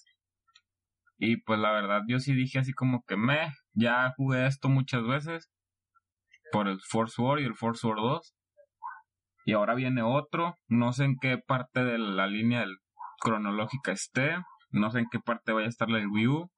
[1.18, 5.04] Y pues la verdad, yo sí dije así como que me, ya jugué esto muchas
[5.04, 5.50] veces.
[6.52, 8.36] Por el Force War y el Force War 2.
[9.46, 12.66] Y ahora viene otro, no sé en qué parte de la línea
[13.20, 14.36] cronológica esté,
[14.70, 16.52] no sé en qué parte vaya a estar la del Wii U.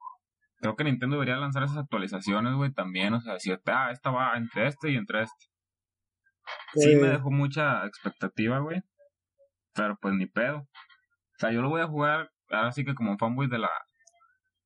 [0.57, 4.37] Creo que Nintendo debería lanzar esas actualizaciones, güey, también, o sea, decir, ah, esta va
[4.37, 5.45] entre este y entre este.
[6.73, 8.81] Sí, me dejó mucha expectativa, güey.
[9.73, 10.57] Pero pues ni pedo.
[10.57, 13.69] O sea, yo lo voy a jugar ahora sí que como fanboy de la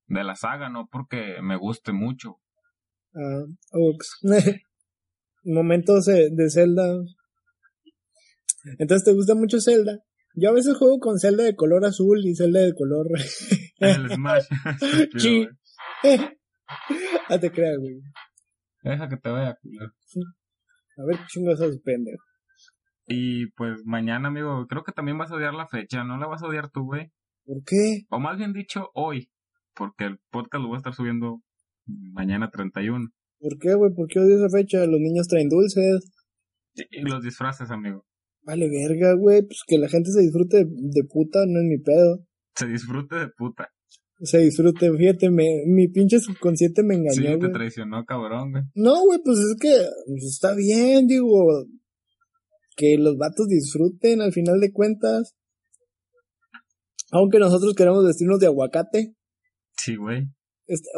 [0.07, 2.39] de la saga, no porque me guste mucho.
[3.13, 3.43] Ah,
[5.43, 6.83] Momentos de, de Zelda.
[8.77, 9.99] Entonces, ¿te gusta mucho Zelda?
[10.35, 13.07] Yo a veces juego con Zelda de color azul y Zelda de color.
[13.79, 14.45] El Smash.
[15.17, 15.47] sí.
[17.29, 18.01] ah, te creas, güey.
[18.83, 19.89] Deja que te vaya a cular.
[20.97, 22.23] A ver, chingados pendejo.
[23.07, 26.43] Y pues mañana, amigo, creo que también vas a odiar la fecha, ¿no la vas
[26.43, 27.11] a odiar tú, güey?
[27.43, 28.05] ¿Por qué?
[28.09, 29.31] O más bien dicho, hoy,
[29.73, 31.41] porque el podcast lo voy a estar subiendo
[31.87, 33.09] mañana 31.
[33.39, 33.93] ¿Por qué, güey?
[33.93, 34.85] ¿Por qué odio esa fecha?
[34.85, 36.11] Los niños traen dulces.
[36.75, 38.05] Y los disfraces, amigo.
[38.43, 39.41] Vale, verga, güey.
[39.41, 42.25] Pues que la gente se disfrute de, puta, no es mi pedo.
[42.55, 43.69] Se disfrute de puta.
[44.21, 48.63] Se disfrute, fíjate, me, mi pinche subconsciente me engañó, Sí, te traicionó, cabrón, güey.
[48.75, 49.69] No, güey, pues es que
[50.07, 51.65] pues está bien, digo,
[52.75, 55.35] que los vatos disfruten al final de cuentas.
[57.11, 59.15] Aunque nosotros queremos vestirnos de aguacate.
[59.77, 60.27] Sí, güey.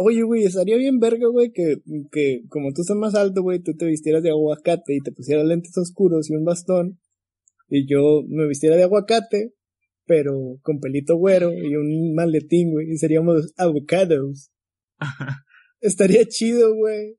[0.04, 1.78] Oye, güey, estaría bien verga, güey, que,
[2.12, 5.46] que como tú estás más alto, güey, tú te vistieras de aguacate y te pusieras
[5.46, 7.00] lentes oscuros y un bastón.
[7.70, 9.54] Y yo me vistiera de aguacate,
[10.12, 14.52] pero con pelito güero y un maletín, güey, y seríamos avocados.
[15.80, 17.16] estaría chido, güey.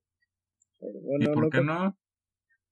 [1.19, 1.97] ¿Y por qué no?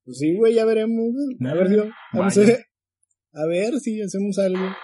[0.05, 1.09] Pues sí, güey, ya veremos.
[1.41, 2.67] A ver, yo, vamos a ver.
[3.33, 4.75] A ver si hacemos algo.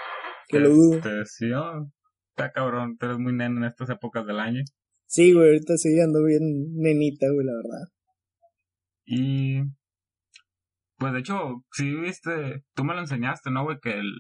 [0.48, 0.96] Que lo dudo.
[0.96, 1.90] Este, sí, oh,
[2.30, 4.62] está cabrón, tú eres muy nena en estas épocas del año.
[5.06, 7.92] Sí, güey, ahorita sí ando bien nenita, güey, la verdad.
[9.04, 9.60] Y.
[10.96, 13.76] Pues de hecho, sí viste, tú me lo enseñaste, ¿no, güey?
[13.82, 14.14] Que el.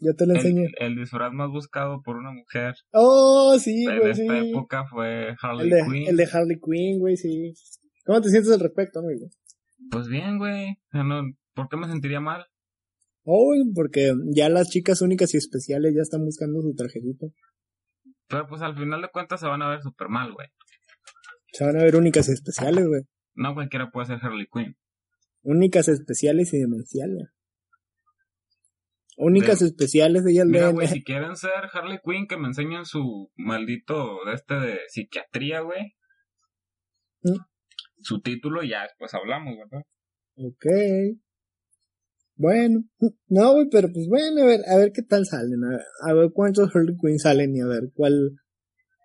[0.00, 0.68] Ya te lo enseñé.
[0.78, 2.74] El, disfraz más buscado por una mujer.
[2.92, 4.00] Oh, sí, güey.
[4.00, 6.08] De esta época fue Harley Quinn.
[6.08, 7.52] El de Harley Quinn, güey, sí.
[8.04, 9.28] ¿Cómo te sientes al respecto, amigo?
[9.90, 10.78] Pues bien, güey.
[11.54, 12.46] ¿Por qué me sentiría mal?
[13.24, 17.26] Oh, porque ya las chicas únicas y especiales ya están buscando su tarjetita.
[18.28, 20.48] Pero pues al final de cuentas se van a ver súper mal, güey.
[21.52, 23.02] Se van a ver únicas y especiales, güey.
[23.34, 24.76] No cualquiera puede ser Harley Quinn.
[25.42, 27.28] Únicas especiales y demenciales.
[29.22, 33.30] Únicas especiales de ellas Mira, güey, si quieren ser Harley Quinn, que me enseñen su
[33.36, 35.94] maldito de este de psiquiatría, güey.
[37.22, 37.36] ¿Mm?
[38.02, 39.84] su título ya después hablamos, ¿verdad?
[40.36, 40.66] Ok.
[42.36, 42.84] Bueno,
[43.28, 45.60] no, güey, pero pues bueno, a ver, a ver qué tal salen,
[46.02, 48.38] a ver, cuántos Harley Quinn salen y a ver cuál,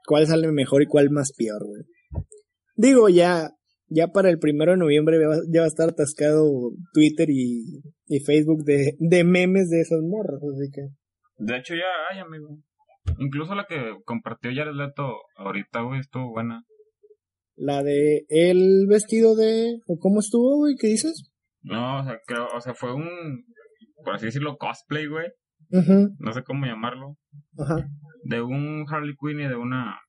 [0.05, 1.83] cuál sale mejor y cuál más peor, güey.
[2.75, 3.49] Digo, ya,
[3.87, 5.17] ya para el primero de noviembre
[5.51, 10.41] ya va, a estar atascado Twitter y, y Facebook de, de memes de esas morras,
[10.41, 10.81] así que.
[11.37, 12.59] De hecho ya hay, amigo.
[13.19, 16.63] Incluso la que compartió Jared Leto ahorita, güey, estuvo buena.
[17.55, 19.79] La de el vestido de...
[19.87, 20.75] ¿O cómo estuvo, güey?
[20.79, 21.31] ¿Qué dices?
[21.61, 23.45] No, o sea, creo, o sea, fue un,
[24.03, 25.27] por así decirlo, cosplay, güey.
[26.19, 27.15] No sé cómo llamarlo.
[27.57, 27.87] Ajá.
[28.23, 29.99] De un Harley Quinn y de una...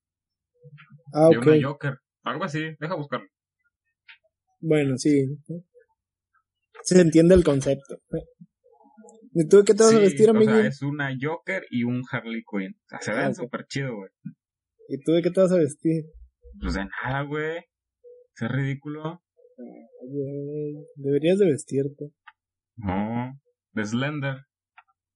[1.12, 1.94] Ah, de una Joker.
[2.24, 3.26] Algo así, deja buscarlo.
[4.60, 5.26] Bueno, sí.
[6.82, 7.98] Se entiende el concepto.
[9.34, 10.52] ¿Y tú de qué te vas a vestir, amigo?
[10.52, 12.74] O sea, es una Joker y un Harley Quinn.
[12.74, 14.10] O sea, se ven ah, súper chido, güey.
[14.88, 16.04] ¿Y tú de qué te vas a vestir?
[16.60, 17.58] Pues de nada, güey.
[17.58, 19.22] Es ridículo.
[20.96, 22.12] deberías de vestirte.
[22.76, 23.38] No,
[23.72, 24.36] de Slender.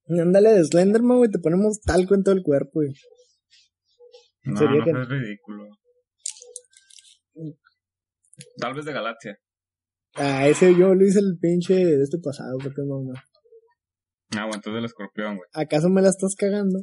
[0.09, 2.93] Ándale de Slenderman, güey, te ponemos talco en todo el cuerpo, güey.
[4.45, 5.65] No, Sería no, es ridículo.
[8.59, 9.39] Tal vez de Galaxia.
[10.15, 13.13] Ah, ese yo lo hice el pinche de este pasado, porque no, no.
[14.37, 15.49] Ah, bueno, entonces el escorpión, güey.
[15.53, 16.81] ¿Acaso me la estás cagando?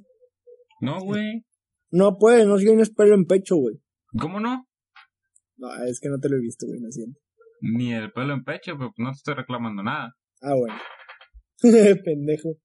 [0.81, 1.45] No, güey.
[1.91, 3.75] No puede, no tienes pelo en pecho, güey.
[4.19, 4.67] ¿Cómo no?
[5.57, 7.19] No, es que no te lo he visto, güey, no siento.
[7.61, 10.13] Ni el pelo en pecho, pero no te estoy reclamando nada.
[10.41, 10.75] Ah, bueno.
[12.05, 12.55] Pendejo.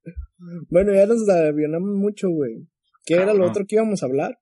[0.69, 2.69] Bueno, ya nos avionamos mucho, güey.
[3.05, 4.39] ¿Qué era lo otro que íbamos a hablar?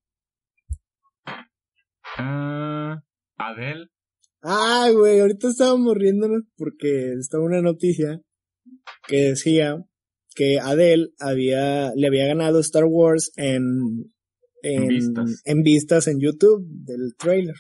[2.17, 3.01] Ah,
[3.37, 3.87] Adele.
[4.42, 8.20] Ah, güey, ahorita estábamos riéndonos porque estaba una noticia
[9.07, 9.85] que decía
[10.35, 14.11] que Adele había, le había ganado Star Wars en
[14.62, 15.42] en, vistas.
[15.44, 17.57] en vistas en YouTube del trailer.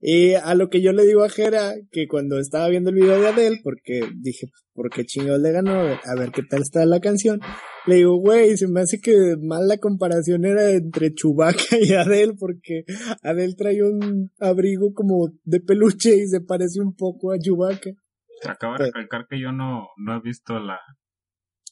[0.00, 3.20] Y a lo que yo le digo a Jera, que cuando estaba viendo el video
[3.20, 5.72] de Adele, porque dije, ¿por qué chingados le ganó?
[5.80, 7.40] A ver, qué tal está la canción.
[7.88, 12.34] Le digo, güey, se me hace que mal la comparación era entre Chewbacca y Adele,
[12.38, 12.84] porque
[13.22, 17.90] Adele trae un abrigo como de peluche y se parece un poco a Chewbacca.
[18.42, 20.78] Se acaba de recalcar que yo no, no he visto la,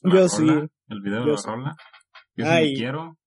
[0.03, 0.47] Yo sí.
[0.89, 1.47] el video de Yo la sí.
[1.47, 1.75] rola.
[2.35, 2.71] Yo sí Ay.
[2.71, 3.17] me quiero.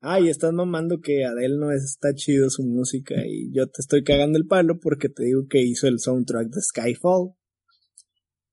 [0.00, 4.38] Ay, estás mamando que Adele no está chido su música y yo te estoy cagando
[4.38, 7.32] el palo porque te digo que hizo el soundtrack de Skyfall.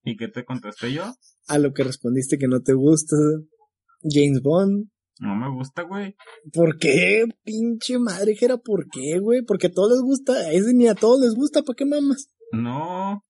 [0.03, 1.03] ¿Y qué te contesté yo?
[1.47, 3.15] A lo que respondiste que no te gusta
[4.03, 4.89] James Bond.
[5.19, 6.15] No me gusta, güey.
[6.53, 7.23] ¿Por qué?
[7.43, 9.43] Pinche madre, que era por qué, güey?
[9.43, 12.29] Porque a todos les gusta, a ese ni a todos les gusta, ¿para qué mamas?
[12.51, 13.23] No.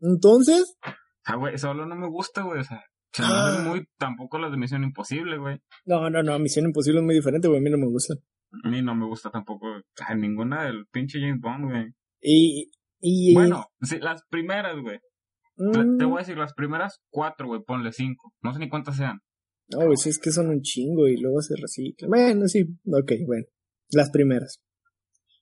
[0.00, 0.76] Entonces,
[1.24, 2.60] Ah, güey, solo no me gusta, güey.
[2.60, 2.82] O sea,
[3.18, 3.62] Ah.
[3.66, 5.58] muy tampoco las de Misión Imposible, güey.
[5.86, 8.14] no, no, no, Misión Imposible es muy diferente, güey, a mí no me gusta.
[8.64, 9.66] A mí no me gusta tampoco
[10.00, 11.86] ah, ninguna del pinche James Bond, güey.
[12.20, 13.34] Y, y...
[13.34, 14.98] Bueno, sí, las primeras, güey.
[15.58, 18.32] Te, mm, te voy a decir, las primeras cuatro, güey, ponle cinco.
[18.42, 19.20] No sé ni cuántas sean.
[19.70, 22.08] No, güey, sí, es que son un chingo y luego se reciclan.
[22.10, 23.46] Bueno, sí, ok, bueno.
[23.90, 24.62] Las primeras.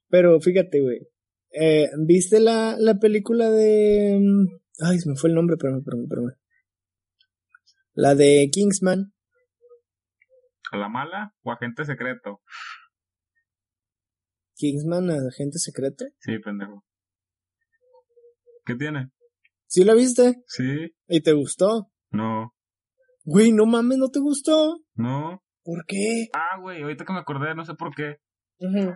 [0.08, 1.06] Pero fíjate, güey.
[1.50, 4.18] Eh, ¿Viste la, la película de...
[4.20, 6.38] mm, Ay, se me fue el nombre, espérame, espérame, espérame.
[7.94, 9.12] La de Kingsman.
[10.72, 12.40] ¿A la mala o agente secreto?
[14.54, 16.04] Kingsman, agente secreto.
[16.18, 16.84] Sí, pendejo.
[18.64, 19.10] ¿Qué tiene?
[19.68, 20.34] ¿Sí la viste?
[20.46, 21.90] Sí, ¿Y te gustó?
[22.10, 22.52] no,
[23.24, 24.78] Güey, no mames, ¿no te gustó?
[24.94, 25.42] no.
[25.64, 26.28] ¿Por qué?
[26.32, 28.18] Ah, güey, ahorita que me acordé, no sé por qué.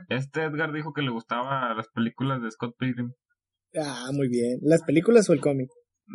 [0.08, 3.12] Este Edgar dijo que le gustaba las películas de Scott Pilgrim.
[3.74, 4.58] Ah, muy bien.
[4.62, 5.68] ¿Las películas o el cómic?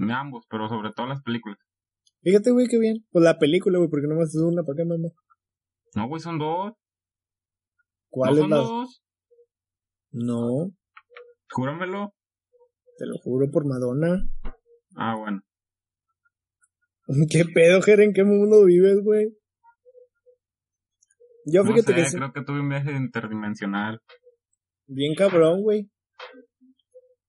[0.10, 1.58] Ambos, pero sobre todo las películas.
[2.22, 3.06] Fíjate, güey, qué bien.
[3.12, 5.10] Pues la película, güey, porque nomás es una, ¿para qué mamá?
[5.94, 6.72] No, güey, son dos.
[8.10, 8.56] ¿Cuál ¿No son la...?
[8.58, 9.04] dos?
[10.12, 10.72] No,
[11.52, 12.13] Júramelo.
[12.98, 14.26] te lo juro por Madonna.
[14.95, 15.41] Ah, bueno.
[17.29, 18.01] ¿Qué pedo, Jer?
[18.01, 19.27] ¿En qué mundo vives, güey?
[21.45, 24.01] Yo No fíjate sé, que creo que tuve un viaje interdimensional.
[24.88, 25.89] bien cabrón, güey.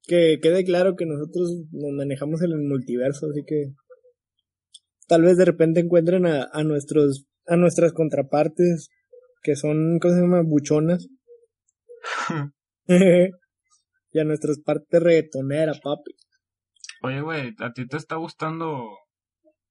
[0.04, 3.72] Que quede claro que nosotros nos manejamos en el multiverso, así que
[5.08, 8.88] tal vez de repente encuentren a, a nuestros a nuestras contrapartes
[9.42, 10.42] que son ¿cómo se llama?
[10.44, 11.08] buchonas
[12.88, 16.12] y a nuestras partes reggaetoneras, papi.
[17.06, 18.88] Oye, güey, ¿a ti te está gustando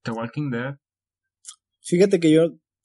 [0.04, 0.76] The Walking Dead?
[1.82, 2.44] Fíjate que yo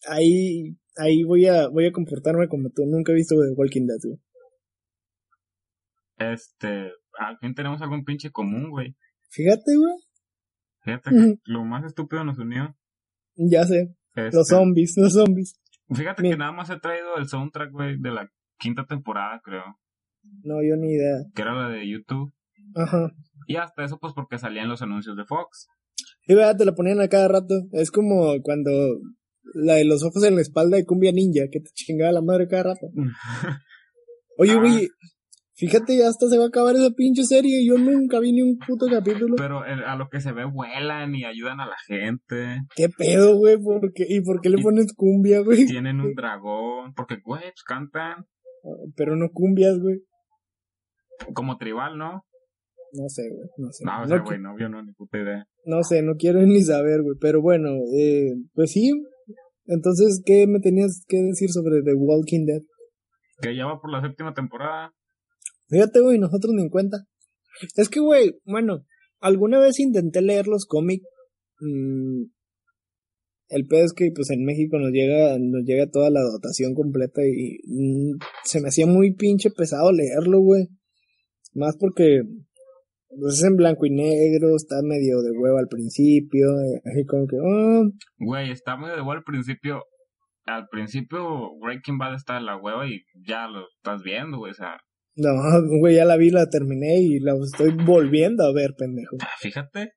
[0.10, 4.00] ahí ahí voy a voy a comportarme como tú, nunca he visto The Walking Dead,
[4.04, 4.20] güey.
[6.18, 8.94] Este, al fin tenemos algún pinche común, güey.
[9.30, 9.94] Fíjate, güey.
[10.82, 12.76] Fíjate que lo más estúpido nos unió.
[13.36, 15.56] Ya sé, Este, los zombies, los zombies.
[15.96, 16.36] Fíjate Mira.
[16.36, 19.64] que nada más he traído el soundtrack, güey, de la quinta temporada, creo.
[20.44, 21.20] No, yo ni idea.
[21.34, 22.34] Que era la de YouTube.
[22.76, 23.12] Ajá.
[23.48, 25.68] Y hasta eso, pues porque salían los anuncios de Fox.
[26.28, 27.56] Y verdad, te la ponían a cada rato.
[27.74, 28.72] Es como cuando
[29.54, 32.48] la de los ojos en la espalda de Cumbia Ninja, que te chingaba la madre
[32.48, 32.88] cada rato.
[34.38, 34.60] Oye, Ah.
[34.60, 34.88] güey,
[35.56, 38.58] fíjate, ya hasta se va a acabar esa pinche serie yo nunca vi ni un
[38.58, 39.36] puto capítulo.
[39.38, 42.62] Pero el- a lo que se ve vuelan y ayudan a la gente.
[42.76, 43.58] ¿Qué pedo, güey?
[44.08, 45.66] ¿Y por qué le Y- pones cumbia, güey?
[45.66, 46.94] Tienen un dragón.
[46.96, 48.26] Porque, güey, pues cantan
[48.96, 50.02] Pero no cumbias, güey.
[51.34, 52.24] como tribal, ¿no?
[52.94, 53.86] No sé, güey, no sé.
[53.86, 55.48] No, o No sea, güey, no, yo no, ni puta idea.
[55.66, 57.18] No sé, no quiero ni saber, güey.
[57.20, 58.92] Pero bueno, eh, pues sí.
[59.66, 62.62] Entonces, ¿qué me tenías que decir sobre The Walking Dead?
[63.42, 64.94] Que ya va por la séptima temporada.
[65.70, 66.98] Fíjate, güey, nosotros ni en cuenta.
[67.76, 68.86] Es que, güey, bueno,
[69.20, 71.06] alguna vez intenté leer los cómics.
[71.60, 72.24] mm,
[73.50, 77.22] el pedo es que, pues, en México nos llega, nos llega toda la dotación completa
[77.26, 80.68] y mm, se me hacía muy pinche pesado leerlo, güey.
[81.54, 82.22] Más porque,
[83.20, 87.28] pues, es en blanco y negro, está medio de huevo al principio, eh, así como
[87.28, 89.84] que, oh, Güey, está medio de igual al principio.
[90.46, 94.52] Al principio Breaking Bad está de la hueva y ya lo estás viendo, güey.
[94.52, 94.78] O sea,
[95.16, 95.30] no,
[95.80, 99.18] güey, ya la vi, la terminé y la estoy volviendo a ver, pendejo.
[99.40, 99.92] fíjate.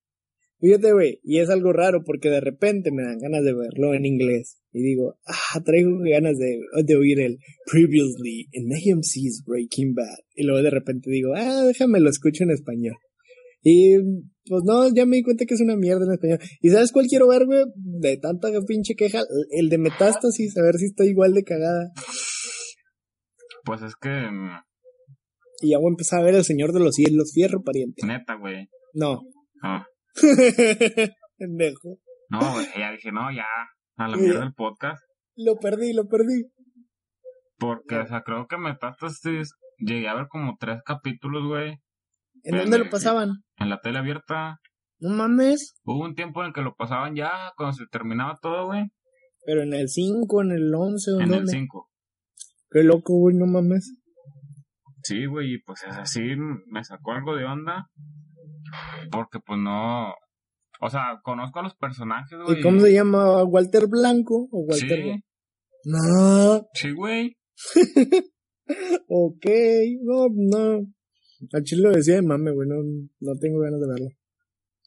[0.60, 4.06] Fíjate, güey, y es algo raro porque de repente me dan ganas de verlo en
[4.06, 4.60] inglés.
[4.72, 7.38] Y digo, ah, traigo ganas de, de oír el
[7.70, 10.18] Previously in AMC's Breaking Bad.
[10.34, 12.96] Y luego de repente digo, ah, déjame lo escucho en español.
[13.64, 13.96] Y
[14.46, 16.38] pues no, ya me di cuenta que es una mierda en español.
[16.60, 17.64] ¿Y sabes cuál quiero ver, güey?
[17.74, 21.90] De tanta pinche queja, el de Metástasis, a ver si estoy igual de cagada.
[23.64, 24.50] Pues es que, mm,
[25.62, 28.06] Y ya voy a empezar a ver El Señor de los Cielos, Fierro Pariente.
[28.06, 28.68] neta, güey.
[28.92, 29.22] No.
[29.62, 29.82] No,
[31.38, 31.98] Pendejo.
[32.28, 33.46] no, güey, ya dije, no, ya.
[33.96, 35.00] A la mierda del podcast.
[35.36, 36.50] Lo perdí, lo perdí.
[37.58, 41.78] Porque, o sea, creo que Metástasis llegué a ver como tres capítulos, güey.
[42.44, 43.42] ¿En dónde lo pasaban?
[43.58, 44.60] En la tele abierta.
[45.00, 45.74] No mames.
[45.84, 48.84] Hubo un tiempo en el que lo pasaban ya, cuando se terminaba todo, güey.
[49.44, 51.52] Pero en el 5, en el 11, ¿o En el dónde?
[51.52, 51.90] 5.
[52.70, 53.96] Qué loco, güey, no mames.
[55.02, 56.22] Sí, güey, y pues así
[56.66, 57.88] me sacó algo de onda.
[59.10, 60.14] Porque pues no...
[60.80, 62.58] O sea, conozco a los personajes, güey.
[62.58, 63.42] ¿Y cómo se llama?
[63.44, 65.02] ¿Walter Blanco o Walter?
[65.02, 65.20] Sí,
[65.84, 66.66] No.
[66.74, 67.36] sí, güey.
[69.08, 69.44] Ok,
[70.02, 70.80] no, no.
[71.52, 72.76] Al chile lo decía de mame, güey, no,
[73.20, 74.08] no tengo ganas de verlo.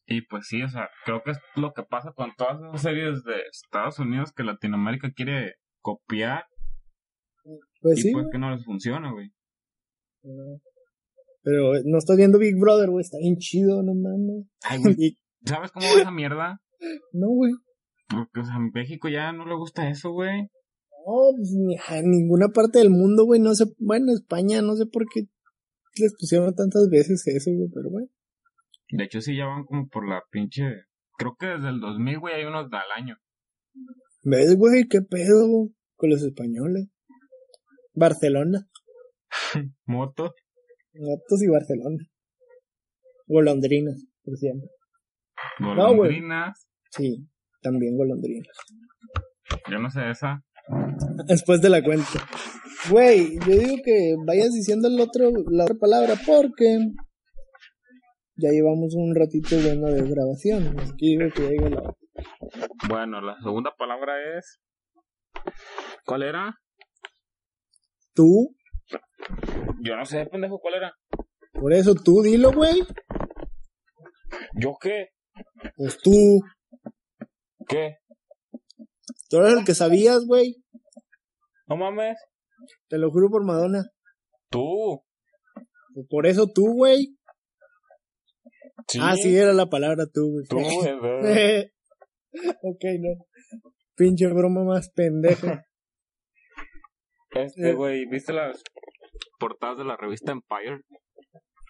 [0.06, 3.24] Y pues sí, o sea, creo que es lo que pasa con todas esas series
[3.24, 6.46] de Estados Unidos que Latinoamérica quiere copiar
[7.82, 8.32] Pues y sí, pues güey.
[8.32, 9.32] que no les funciona, güey.
[11.44, 14.46] pero eh, no estás viendo Big Brother, güey, está bien chido, no mames.
[14.64, 16.62] Ay, güey, Y- ¿sabes cómo va esa mierda?
[17.14, 17.54] no, güey.
[18.10, 20.44] Porque, o sea, en México ya no le gusta eso, güey.
[20.44, 24.86] No, pues ni a ninguna parte del mundo, güey, no sé, bueno, España, no sé
[24.86, 25.22] por qué
[26.04, 28.08] les pusieron tantas veces eso, güey, pero bueno.
[28.90, 30.64] De hecho, sí, ya van como por la pinche...
[31.18, 33.18] Creo que desde el 2000, güey, hay unos al año.
[34.24, 34.88] ¿Ves, güey?
[34.88, 36.90] ¿Qué pedo con los españoles?
[37.94, 38.68] Barcelona,
[39.86, 40.34] Moto.
[40.94, 41.98] Gatos y Barcelona.
[43.28, 44.70] Golondrinas, por siempre.
[45.60, 46.68] Golondrinas.
[46.92, 47.28] Sí,
[47.62, 48.56] también golondrinas.
[49.70, 50.44] Yo no sé esa.
[51.26, 52.28] Después de la cuenta.
[52.90, 56.80] Güey, yo digo que vayas diciendo el otro, la otra palabra porque
[58.36, 60.80] ya llevamos un ratito bueno de grabación.
[60.80, 61.94] Aquí digo que la
[62.88, 64.60] Bueno, la segunda palabra es...
[66.06, 66.56] ¿Cuál era?
[68.14, 68.56] Tú,
[69.82, 70.94] Yo no sé, pendejo, ¿cuál era?
[71.54, 72.84] por eso tú dilo, güey.
[74.54, 75.10] ¿Yo qué?
[75.76, 76.12] Pues tú,
[77.68, 77.98] ¿Qué?
[79.30, 80.56] Tú eres el que sabías, güey.
[81.68, 82.18] No mames.
[82.88, 83.86] Te lo juro por Madonna.
[84.50, 85.04] Tú.
[85.94, 87.18] Pues Por eso tú, güey.
[88.88, 89.00] Sí.
[89.02, 90.46] Ah, sí, era la palabra tú, güey.
[90.48, 90.58] Tú,
[91.02, 91.74] bebé.
[92.62, 93.26] ok, no.
[93.96, 95.66] Pinche broma más pendeja.
[97.32, 98.62] Este, güey, ¿viste las
[99.40, 100.82] portadas de la revista Empire?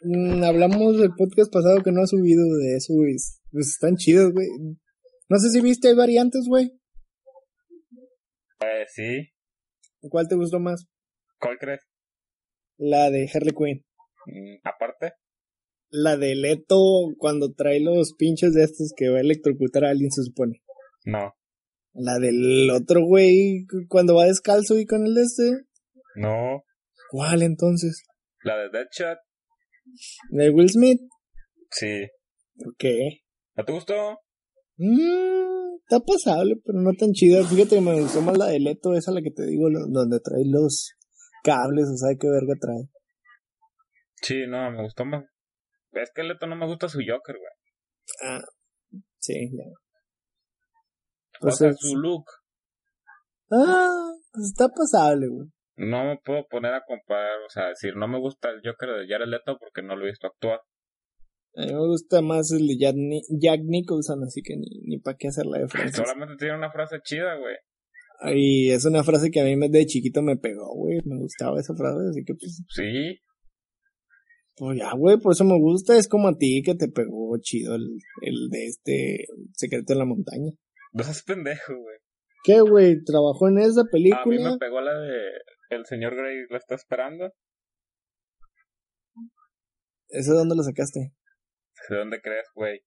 [0.03, 3.15] Mm, hablamos del podcast pasado que no ha subido de eso, güey.
[3.51, 4.47] Pues están chidos, güey.
[5.29, 6.71] No sé si viste, hay variantes, güey.
[8.67, 9.29] Eh, sí.
[10.09, 10.87] ¿Cuál te gustó más?
[11.39, 11.81] ¿Cuál crees?
[12.77, 13.85] La de Harley Quinn.
[14.25, 15.13] Mm, aparte.
[15.89, 16.77] La de Leto
[17.17, 20.61] cuando trae los pinches de estos que va a electrocutar a alguien, se supone.
[21.05, 21.33] No.
[21.93, 25.51] La del otro güey cuando va descalzo y con el de este.
[26.15, 26.63] No.
[27.09, 28.03] ¿Cuál entonces?
[28.43, 29.17] La de Deadshot.
[30.29, 30.99] ¿De Will Smith?
[31.71, 32.03] Sí.
[32.65, 32.83] Ok.
[33.55, 34.19] ¿No te gustó?
[34.77, 37.43] Mm, está pasable, pero no tan chida.
[37.45, 40.19] Fíjate que me gustó más la de Leto, esa la que te digo, lo- donde
[40.19, 40.93] trae los
[41.43, 42.89] cables, o sea, qué verga trae.
[44.21, 45.23] Sí, no, me gustó más.
[45.93, 48.31] Es que Leto no me gusta su Joker, güey.
[48.31, 48.41] Ah,
[49.19, 49.63] sí, ya.
[51.41, 52.25] O sea, es- su look.
[53.51, 55.47] Ah, pues está pasable, güey.
[55.77, 59.07] No me puedo poner a comparar, o sea, decir, no me gusta el Joker de
[59.07, 60.59] Jared Leto porque no lo he visto actuar.
[61.57, 64.99] A mí me gusta más el de Jack, Ni- Jack Nicholson, así que ni, ni
[64.99, 65.95] para qué hacer la de Francis.
[65.97, 67.55] Solamente tiene una frase chida, güey.
[68.35, 70.99] Y es una frase que a mí de chiquito me pegó, güey.
[71.05, 73.19] Me gustaba esa frase, así que pues, Sí.
[74.55, 75.97] pues ya, güey, por eso me gusta.
[75.97, 77.87] Es como a ti que te pegó chido el,
[78.21, 80.51] el de este Secreto en la Montaña.
[80.93, 81.97] No seas pendejo, güey.
[82.43, 83.03] ¿Qué, güey?
[83.03, 84.51] ¿Trabajó en esa A mí película?
[84.51, 85.11] me pegó la de
[85.71, 87.31] El señor Grey la está esperando.
[90.09, 91.11] ¿Esa de dónde lo sacaste?
[91.89, 92.81] ¿De dónde crees, güey?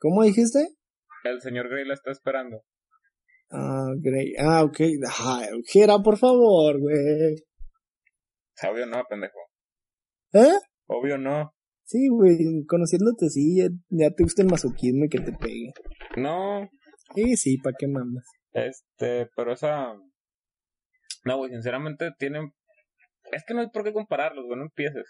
[0.00, 0.68] ¿Cómo dijiste?
[1.24, 2.62] El señor Grey la está esperando.
[3.50, 4.34] Ah, Grey.
[4.38, 4.80] Ah, ok.
[5.18, 5.48] Ay,
[6.02, 7.36] por favor, güey.
[8.68, 9.38] Obvio no, pendejo.
[10.32, 10.58] ¿Eh?
[10.86, 11.52] Obvio no.
[11.84, 12.36] Sí, güey.
[12.66, 15.72] Conociéndote, sí, ya, ya te gusta el masoquismo y que te pegue.
[16.16, 16.68] No,
[17.14, 18.24] Sí, sí, ¿para qué mamas?
[18.52, 19.94] este, pero esa...
[21.24, 22.52] No, güey, sinceramente tienen...
[23.32, 25.06] Es que no hay por qué compararlos, güey, no empieces.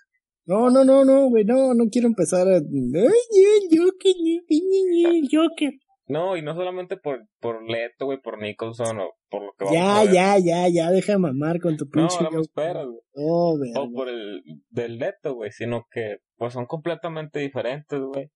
[0.47, 2.57] No, no, no, no, güey, no, no quiero empezar a...
[2.57, 4.15] Ay, el Joker,
[4.49, 5.71] el Joker.
[6.09, 9.79] No, y no solamente por, por Leto, güey, por Nicholson o por lo que vamos
[9.79, 10.13] Ya, a ver.
[10.13, 12.17] ya, ya, ya, deja de mamar con tu No, pinche...
[12.17, 12.41] ahora me Joker.
[12.41, 13.01] esperas, güey.
[13.15, 13.57] Oh.
[13.77, 18.31] O por el del Leto, güey, sino que pues son completamente diferentes, güey.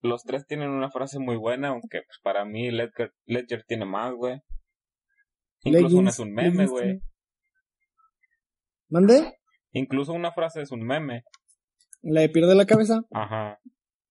[0.00, 4.12] Los tres tienen una frase muy buena, aunque pues para mí Ledger, Ledger tiene más,
[4.14, 4.40] güey.
[5.62, 7.00] Incluso una es un meme, güey.
[8.88, 9.38] ¿Mande?
[9.74, 11.24] Incluso una frase es un meme.
[12.00, 13.02] ¿La de pierde la cabeza?
[13.12, 13.58] Ajá.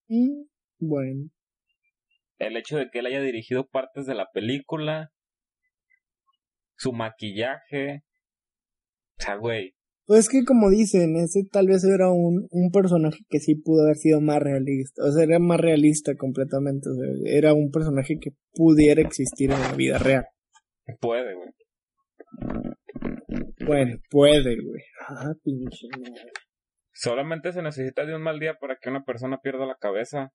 [0.10, 0.44] Mm,
[0.80, 1.30] bueno.
[2.38, 5.12] El hecho de que él haya dirigido partes de la película.
[6.76, 8.04] Su maquillaje.
[9.20, 9.74] O sea, güey.
[10.06, 13.84] Pues es que como dicen, ese tal vez era un, un personaje que sí pudo
[13.84, 15.02] haber sido más realista.
[15.06, 16.90] O sea, era más realista completamente.
[16.90, 20.26] O sea, era un personaje que pudiera existir en la vida real.
[21.00, 21.54] Puede, güey.
[23.66, 24.84] Bueno, puede, güey.
[25.08, 26.32] Ah, pinche madre.
[26.94, 30.32] Solamente se necesita de un mal día para que una persona pierda la cabeza.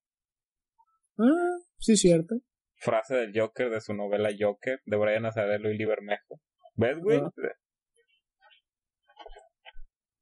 [1.19, 2.37] Ah, sí, cierto.
[2.77, 6.41] Frase del Joker de su novela Joker, de Brian Azzarello y Libermejo.
[6.77, 7.19] ¿Ves, güey?
[7.19, 7.31] Ah.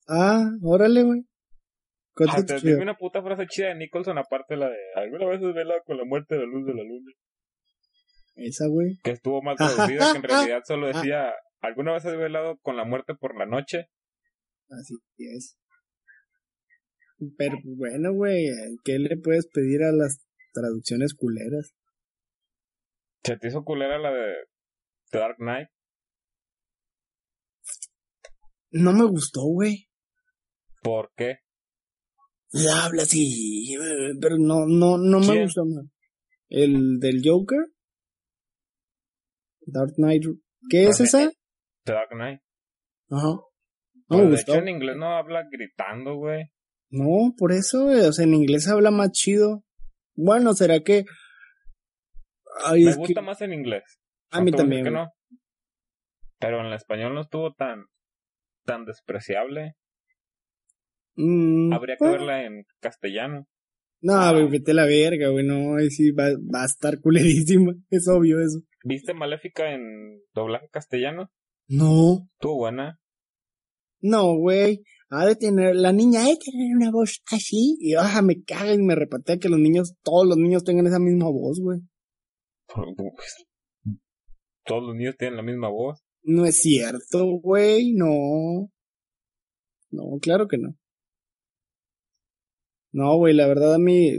[0.08, 1.22] Ah, órale, güey.
[2.28, 2.70] Hasta chida.
[2.70, 5.80] dime una puta frase chida de Nicholson, aparte de la de ¿Alguna vez has velado
[5.84, 7.12] con la muerte de la luz de la luna?
[8.36, 8.96] Esa, güey.
[9.04, 9.56] Que estuvo mal
[9.96, 10.92] traducida, que en realidad solo Ah.
[10.94, 11.32] decía
[11.66, 13.88] ¿Alguna vez has velado con la muerte por la noche?
[14.68, 15.58] Así es.
[17.36, 18.46] Pero bueno, güey,
[18.84, 21.74] ¿qué le puedes pedir a las traducciones culeras?
[23.24, 24.34] ¿Se te hizo culera la de
[25.12, 25.68] Dark Knight?
[28.70, 29.88] No me gustó, güey.
[30.82, 31.38] ¿Por qué?
[32.84, 33.76] Habla así,
[34.20, 35.42] pero no, no, no me ¿Quién?
[35.44, 35.64] gustó.
[35.64, 35.90] man.
[36.48, 37.58] El del Joker.
[39.62, 40.22] Dark Knight.
[40.70, 41.32] ¿Qué es esa?
[41.86, 42.40] Dark Knight.
[43.10, 43.28] Ajá.
[43.28, 43.44] No
[44.08, 46.44] Pues, de hecho en inglés no habla gritando, güey.
[46.90, 49.64] No, por eso, güey, o sea, en inglés habla más chido.
[50.14, 51.04] Bueno, ¿será que...?
[52.64, 53.82] Ay, Me que gusta más en inglés.
[54.30, 54.84] a No mí también.
[54.84, 55.10] que no.
[56.38, 57.84] Pero en el español no estuvo tan
[58.64, 59.74] tan despreciable.
[61.16, 62.18] Mm, Habría que bueno.
[62.18, 63.46] verla en castellano.
[64.02, 66.24] No, güey, vete la verga, güey, no, ahí sí va,
[66.54, 68.60] va a estar culerísima, es obvio eso.
[68.84, 71.30] ¿Viste Maléfica en doblaje castellano?
[71.68, 73.00] No, Estuvo buena.
[74.00, 78.22] no, güey, ha de tener, la niña ha de tener una voz así, y ah,
[78.22, 81.60] me caga y me repatea que los niños, todos los niños tengan esa misma voz,
[81.60, 81.80] güey.
[82.68, 83.46] Pues,
[84.64, 86.02] Todos los niños tienen la misma voz.
[86.22, 88.68] No es cierto, güey, no.
[89.90, 90.76] No, claro que no.
[92.92, 94.12] No, güey, la verdad a mí,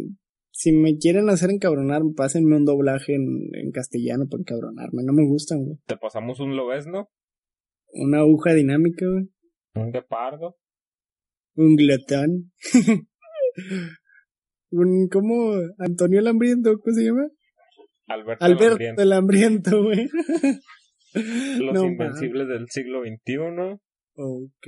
[0.52, 5.26] si me quieren hacer encabronar, pásenme un doblaje en, en castellano para encabronarme, no me
[5.28, 5.78] gustan, güey.
[5.86, 7.10] Te pasamos un lobesno,
[8.00, 9.30] Una aguja dinámica, güey.
[9.76, 10.56] un guepardo.
[11.56, 12.52] Un glotón.
[14.72, 15.54] un, ¿cómo?
[15.80, 17.28] Antonio el Hambriento, ¿cómo se llama?
[18.08, 20.08] Alberto, Alberto el Hambriento, güey.
[21.60, 23.80] Los no, invencibles del siglo XXI.
[24.16, 24.68] Ok.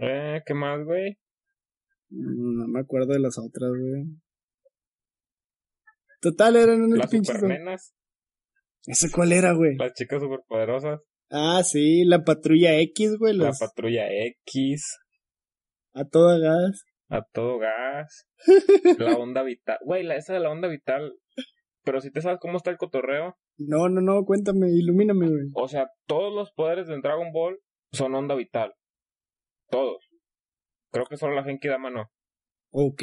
[0.00, 1.18] Eh, ¿qué más, güey?
[2.10, 4.04] No me acuerdo de las otras, güey.
[6.20, 7.36] Total, eran unos Las pinches.
[8.88, 9.76] ¿Ese cuál era, güey?
[9.76, 13.36] las chicas superpoderosas, Ah, sí, la patrulla X, güey.
[13.36, 14.06] la patrulla
[14.46, 14.98] X,
[15.94, 16.84] a toda gas.
[17.10, 18.26] a todo gas,
[18.98, 19.78] la onda vital.
[19.84, 21.12] Güey, la, esa de la onda vital.
[21.84, 25.46] Pero si te sabes cómo está el cotorreo, No, no, no, cuéntame, ilumíname, güey.
[25.54, 27.58] o sea, todos los poderes de Dragon Ball
[27.92, 28.72] son onda vital.
[29.70, 30.02] Todos.
[30.90, 32.06] Creo que solo la Genki Dama no.
[32.72, 33.02] Ok.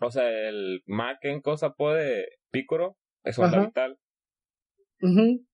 [0.00, 3.66] O sea, el Maken Sapo de Piccolo es onda Ajá.
[3.66, 3.96] vital.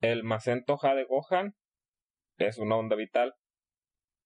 [0.01, 1.55] El Macento Ha de Gohan
[2.38, 3.32] es una onda vital.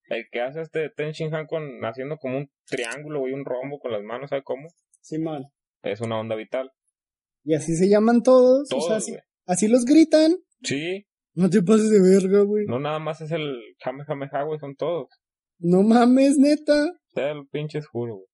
[0.08, 3.78] El que hace este Ten Shin Han con haciendo como un triángulo y un rombo
[3.78, 4.68] con las manos, ¿sabes cómo?
[5.00, 5.44] Simón.
[5.82, 6.70] Es una onda vital.
[7.44, 8.62] Y así se llaman todos.
[8.62, 9.22] o sea, Todos, así, güey.
[9.46, 10.36] así los gritan.
[10.62, 12.66] Sí, No te pases de verga, güey.
[12.66, 12.74] No.
[12.74, 15.08] no nada más es el Kamehameha, güey, son todos.
[15.60, 16.92] mames, neta.
[17.14, 18.28] Te lo pinches juro, güey.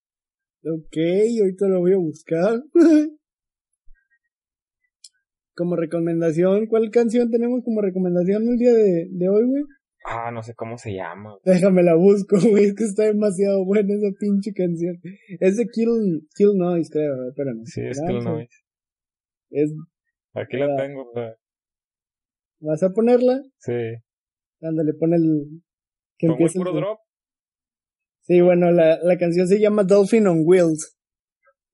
[0.75, 0.97] Ok,
[1.41, 2.59] ahorita lo voy a buscar.
[5.59, 9.63] como recomendación, ¿cuál canción tenemos como recomendación el día de, de hoy, güey?
[10.05, 11.31] Ah, no sé cómo se llama.
[11.31, 11.41] güey.
[11.55, 14.95] Déjame la busco, güey, es que está demasiado buena esa pinche canción.
[15.41, 17.65] Es de Kill, Kill Noise, creo, ver, espérame.
[17.65, 18.49] Sí, es que Vamos a- no es.
[19.51, 19.73] es-
[20.33, 20.77] Aquí la Ah.
[20.77, 21.29] tengo, güey.
[22.61, 23.41] ¿Vas a ponerla?
[23.57, 23.73] Sí.
[24.61, 25.61] Ándale, pon el...
[26.17, 26.99] Que el empiece el- puro drop.
[28.21, 30.95] Sí, bueno, la, la canción se llama Dolphin on Wheels.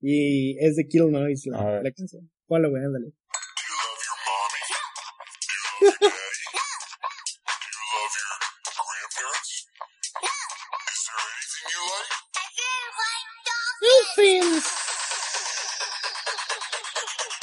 [0.00, 2.30] Y es de Kill Noise, la canción.
[2.46, 3.06] Ponla, güey, ándale.
[13.80, 14.64] Dolphins.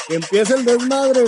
[0.08, 1.24] Que empiece el desmadre.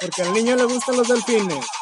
[0.00, 1.77] Porque al niño le gustan los delfines.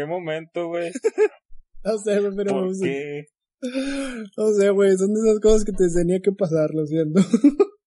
[0.00, 0.90] Qué momento, güey?
[1.84, 3.26] no sé, güey, pero ¿Por qué?
[4.36, 7.20] No sé, güey, son de esas cosas que te tenía que pasar, lo siento.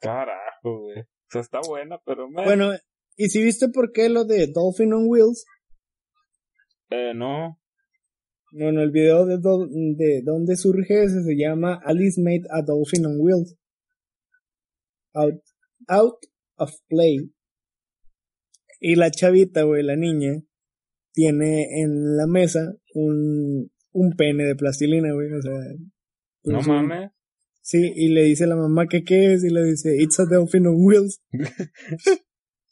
[0.00, 1.00] Carajo, güey.
[1.00, 2.44] O sea, está buena, pero me...
[2.44, 2.70] bueno,
[3.16, 5.44] ¿y si viste por qué lo de Dolphin on Wheels?
[6.90, 7.58] Eh, no.
[8.52, 13.06] Bueno, el video de, do- de dónde surge ese se llama Alice Made a Dolphin
[13.06, 13.56] on Wheels.
[15.14, 15.42] Out,
[15.88, 16.18] out
[16.56, 17.32] of Play.
[18.78, 20.42] Y la chavita, güey, la niña,
[21.12, 25.32] tiene en la mesa un, un pene de plastilina, güey.
[25.32, 25.52] O sea.
[26.44, 27.10] No pues, mames.
[27.60, 30.24] Sí, y le dice a la mamá que qué es, y le dice, It's a
[30.24, 31.22] dolphin on wheels.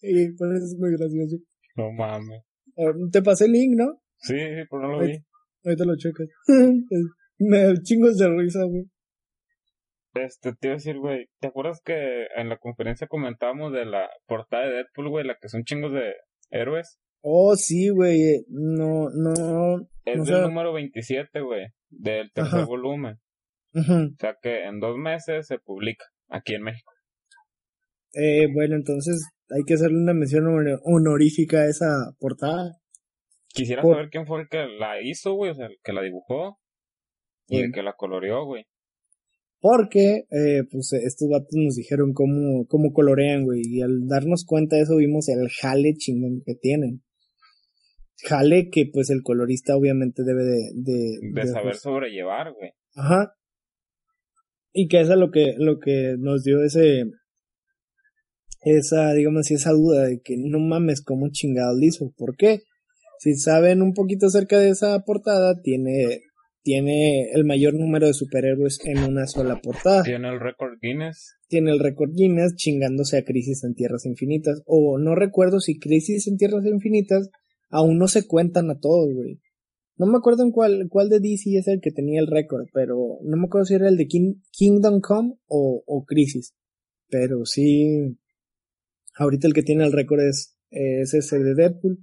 [0.02, 1.36] y por eso es muy gracioso.
[1.76, 2.42] No mames.
[2.76, 4.00] Eh, Te pasé el link, ¿no?
[4.18, 5.16] Sí, sí, pero no lo vi.
[5.64, 6.26] Ahorita lo checas.
[7.38, 8.84] Me da chingos de risa, güey.
[10.14, 14.10] Este, te iba a decir, güey, ¿te acuerdas que en la conferencia comentábamos de la
[14.26, 16.14] portada de Deadpool, güey, la que son chingos de
[16.50, 16.98] héroes?
[17.22, 18.20] Oh, sí, güey.
[18.22, 19.88] eh, No, no.
[20.04, 22.66] Es O del sea- número 27, güey, del tercer Ajá.
[22.66, 23.16] volumen.
[23.74, 23.82] O
[24.18, 26.90] sea que en dos meses se publica aquí en México.
[28.14, 31.86] Eh, bueno, entonces hay que hacerle una mención honor- honorífica a esa
[32.18, 32.72] portada.
[33.48, 36.02] Quisiera Por- saber quién fue el que la hizo, güey, o sea, el que la
[36.02, 36.58] dibujó
[37.48, 38.64] y el que la coloreó, güey.
[39.60, 43.60] Porque, eh, pues, eh, estos vatos nos dijeron cómo, cómo colorean, güey.
[43.64, 47.02] Y al darnos cuenta de eso vimos el jale chingón que tienen.
[48.28, 50.70] Jale que, pues, el colorista obviamente debe de...
[50.74, 52.72] De, De saber pues, sobrellevar, güey.
[52.94, 53.34] Ajá.
[54.72, 57.04] Y que eso es lo que, lo que nos dio ese,
[58.62, 62.12] esa, digamos así, esa duda de que no mames, cómo chingado lo hizo.
[62.16, 62.60] ¿Por qué?
[63.18, 66.20] Si saben un poquito acerca de esa portada, tiene,
[66.62, 70.02] tiene el mayor número de superhéroes en una sola portada.
[70.02, 71.36] Tiene el récord Guinness.
[71.48, 74.62] Tiene el récord Guinness chingándose a Crisis en Tierras Infinitas.
[74.66, 77.28] O no recuerdo si Crisis en Tierras Infinitas
[77.70, 79.40] aún no se cuentan a todos, güey.
[79.96, 83.18] No me acuerdo en cuál, cuál de DC es el que tenía el récord, pero
[83.22, 86.54] no me acuerdo si era el de King- Kingdom Come o, o Crisis.
[87.08, 88.16] Pero sí,
[89.16, 91.98] ahorita el que tiene el récord es, es ese de Deadpool.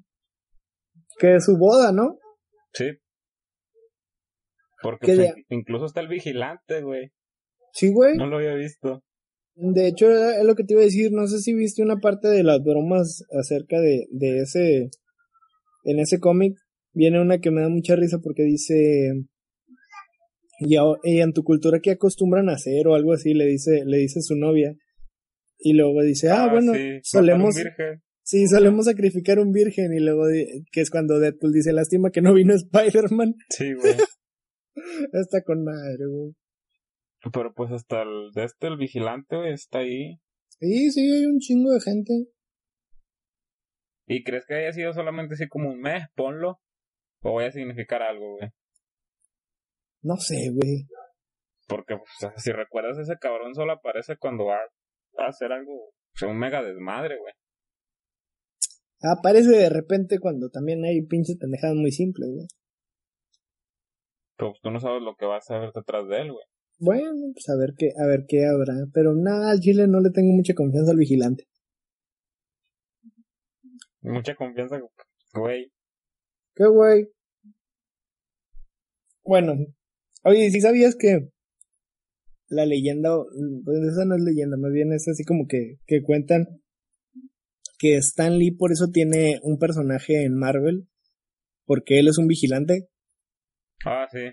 [1.19, 2.19] Que es su boda, ¿no?
[2.73, 2.85] Sí.
[4.81, 7.11] Porque ¿Qué pues, incluso está el vigilante, güey.
[7.73, 8.15] Sí, güey.
[8.15, 9.03] No lo había visto.
[9.55, 11.11] De hecho, es lo que te iba a decir.
[11.11, 14.89] No sé si viste una parte de las bromas acerca de, de ese.
[15.87, 16.53] En ese cómic
[16.93, 19.13] viene una que me da mucha risa porque dice.
[20.59, 20.75] Y,
[21.19, 22.87] en tu cultura, ¿qué acostumbran a hacer?
[22.87, 24.75] O algo así, le dice, le dice su novia.
[25.59, 27.55] Y luego dice, ah, bueno, sí, solemos,
[28.23, 29.93] sí, solemos sacrificar un virgen.
[29.93, 30.25] Y luego,
[30.71, 33.35] que es cuando Deadpool dice, lástima que no vino Spider-Man.
[33.49, 33.95] Sí, güey.
[35.13, 36.33] Está con madre, güey.
[37.31, 40.19] Pero pues hasta el de este, el vigilante, güey, está ahí.
[40.59, 42.13] Sí, sí, hay un chingo de gente.
[44.07, 46.05] ¿Y crees que haya sido solamente así como un mes?
[46.15, 46.59] Ponlo.
[47.21, 48.49] ¿O vaya a significar algo, güey?
[50.01, 50.87] No sé, güey.
[51.67, 54.57] Porque, o sea, si recuerdas, ese cabrón solo aparece cuando va
[55.17, 57.33] a hacer algo, o sea, un mega desmadre, güey.
[59.01, 62.47] Aparece de repente cuando también hay pinches pendejadas muy simples, güey.
[64.37, 66.45] Pero pues, tú no sabes lo que vas a ver detrás de él, güey.
[66.79, 68.85] Bueno, pues a ver qué, a ver qué habrá.
[68.93, 71.45] Pero nada, al Chile no le tengo mucha confianza al vigilante.
[74.07, 74.79] Mucha confianza,
[75.33, 75.71] güey.
[76.55, 77.07] ¿Qué güey?
[79.23, 79.53] Bueno,
[80.23, 81.29] oye, ¿sí sabías que
[82.49, 83.09] la leyenda,
[83.65, 86.45] pues esa no es leyenda, más bien es así como que, que cuentan
[87.77, 90.87] que Stan Lee por eso tiene un personaje en Marvel,
[91.65, 92.87] porque él es un vigilante.
[93.85, 94.29] Ah, sí.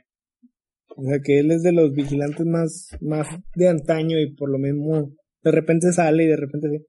[0.97, 4.59] O sea, que él es de los vigilantes más, más de antaño y por lo
[4.59, 5.11] mismo
[5.43, 6.87] de repente sale y de repente sí.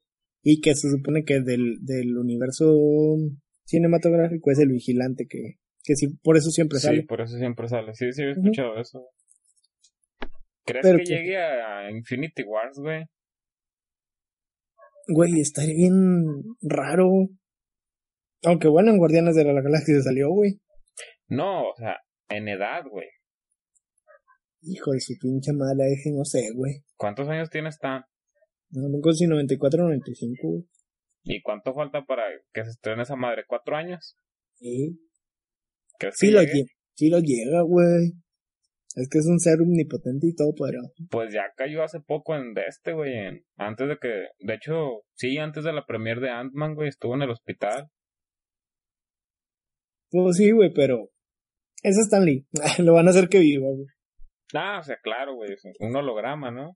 [0.47, 2.71] Y que se supone que del, del universo
[3.65, 7.03] cinematográfico es el vigilante que, que sí, por eso siempre Sí, sale.
[7.03, 7.95] por eso siempre sale.
[7.95, 9.07] Sí, sí, he escuchado eso.
[10.63, 13.05] ¿Crees Pero que que- llegue a Infinity Wars, güey?
[15.07, 17.09] Güey, estaría bien raro.
[18.43, 20.59] Aunque bueno, en Guardianes de la Galaxia salió, güey.
[21.27, 21.97] No, o sea,
[22.29, 23.07] en edad, güey.
[24.61, 26.83] Hijo de su pinche madre, ese no sé, güey.
[26.97, 28.03] ¿Cuántos años tiene Stan?
[28.75, 30.63] No, sé si 94 o 95, güey.
[31.23, 32.23] ¿Y cuánto falta para
[32.53, 33.43] que se estrene esa madre?
[33.47, 34.15] ¿Cuatro años?
[34.55, 34.99] Sí,
[35.97, 36.41] ¿Crees que sí lo,
[36.95, 38.13] sí lo llega, güey.
[38.95, 40.79] Es que es un ser omnipotente y todo, pero...
[41.09, 43.13] Pues ya cayó hace poco en de este, güey.
[43.13, 44.07] en- Antes de que.
[44.39, 47.89] De hecho, sí, antes de la premier de Ant-Man, güey, estuvo en el hospital.
[50.11, 51.09] Pues sí, güey, pero...
[51.83, 52.45] Es Stan Lee.
[52.79, 53.87] lo van a hacer que viva, güey.
[54.53, 55.51] Ah, o sea, claro, güey.
[55.53, 56.71] es Un holograma, ¿no?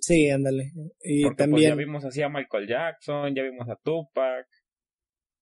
[0.00, 0.72] Sí, ándale.
[1.02, 1.50] Y Porque también...
[1.60, 4.46] pues ya vimos así a Michael Jackson, ya vimos a Tupac.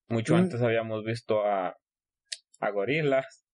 [0.09, 0.38] Mucho Mm.
[0.38, 1.76] antes habíamos visto a.
[2.61, 3.44] A Gorillaz.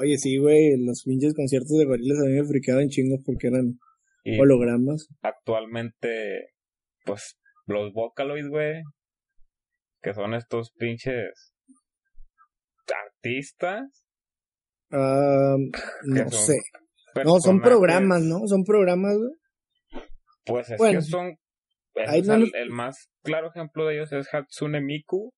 [0.00, 3.78] Oye, sí, güey, los pinches conciertos de gorilas a mí me friqueaban chingos porque eran
[4.24, 5.08] Y hologramas.
[5.22, 6.48] actualmente,
[7.04, 8.82] pues, los Vocaloid, güey.
[10.02, 11.54] Que son estos pinches.
[13.14, 14.04] Artistas.
[14.90, 15.56] Ah,
[16.04, 16.56] no son sé.
[17.24, 18.40] No, son programas, ¿no?
[18.46, 19.30] Son programas, güey.
[20.44, 20.98] Pues es Bueno.
[20.98, 21.38] que son
[21.94, 25.32] el, el, más claro ejemplo de ellos es Hatsune Miku,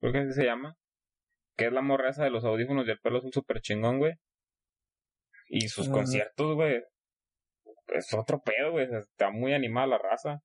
[0.00, 0.76] creo que así se llama.
[1.56, 4.14] Que es la morreza de los audífonos y el pelo es un super chingón, güey.
[5.48, 6.82] Y sus conciertos, güey.
[7.88, 8.86] Es otro pedo, güey.
[8.86, 10.40] Está muy animada la raza.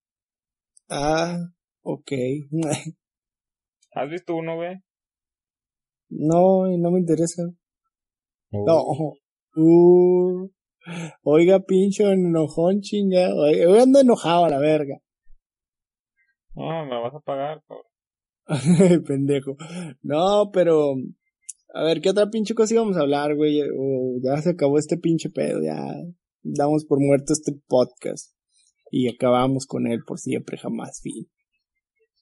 [0.90, 1.38] Ah,
[1.84, 2.12] ok.
[3.92, 4.78] ¿Has visto uno, güey?
[6.10, 7.44] No, y no me interesa.
[8.52, 8.84] No.
[9.56, 10.50] Uh,
[11.24, 13.34] oiga, pincho enojón, chinga.
[13.34, 15.00] Hoy ando enojado a la verga.
[16.56, 17.86] No, me vas a pagar, cabrón.
[19.08, 19.56] Pendejo.
[20.02, 20.94] No, pero.
[21.74, 23.62] A ver, ¿qué otra pinche cosa íbamos a hablar, güey?
[23.62, 25.76] O ya se acabó este pinche pedo, ya
[26.44, 28.36] damos por muerto este podcast.
[28.92, 31.26] Y acabamos con él por siempre, jamás fin.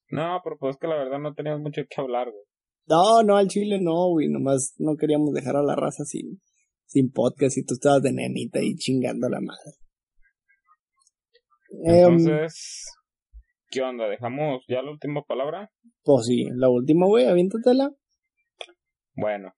[0.09, 2.43] No, pero pues que la verdad no teníamos mucho que hablar, güey.
[2.87, 4.29] No, no, al chile no, güey.
[4.29, 6.41] Nomás no queríamos dejar a la raza sin,
[6.91, 9.71] sin podcast y tú estabas de nenita ahí chingando la madre.
[11.85, 12.85] Em, Entonces,
[13.69, 14.09] ¿qué onda?
[14.09, 15.71] ¿Dejamos ya la última palabra?
[16.03, 17.91] Pues sí, la última, güey, aviéntatela.
[19.13, 19.53] Bueno,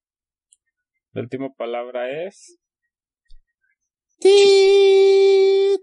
[1.14, 2.60] la última palabra es.
[4.24, 5.76] Eh,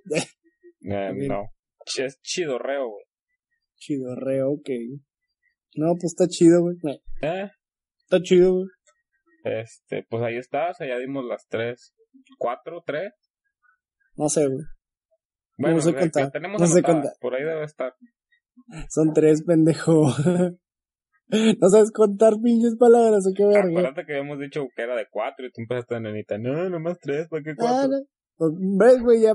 [0.83, 1.51] no,
[1.99, 3.05] es chidorreo, güey.
[3.75, 4.71] Chidorreo, ok.
[5.75, 6.77] No, pues está chido, güey.
[7.23, 7.51] ¿Eh?
[8.05, 8.67] Está chido, güey.
[9.45, 11.95] Este, pues ahí está, o sea, ya dimos las tres.
[12.39, 12.83] ¿Cuatro?
[12.85, 13.13] ¿Tres?
[14.17, 14.65] No sé, güey.
[15.59, 16.31] Bueno, no sé contar.
[16.31, 17.13] Tenemos no sé contar.
[17.21, 17.95] Por ahí debe estar.
[18.89, 20.07] Son tres, pendejo.
[21.61, 23.69] no sabes contar pinches palabras o qué verga.
[23.69, 26.39] Acuérdate que habíamos dicho que era de cuatro y tú empezaste a nenita.
[26.39, 27.77] No, nomás tres, ¿para qué cuatro?
[27.77, 28.07] Ah, no.
[28.37, 29.21] Pues, ¿Ves, güey?
[29.21, 29.35] Ya,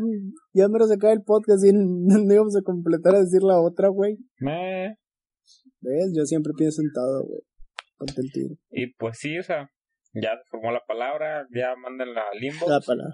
[0.54, 3.90] ya me lo sacaba el podcast y no íbamos a completar a decir la otra,
[3.90, 4.18] güey.
[4.40, 4.98] Me.
[5.82, 6.14] ¿Ves?
[6.16, 7.42] Yo siempre pienso en todo, güey.
[7.98, 8.56] Ponte el tiro.
[8.72, 9.70] Y pues sí, o sea,
[10.16, 12.70] ya formó la palabra, ya manden la limbo.
[12.70, 13.14] La palabra.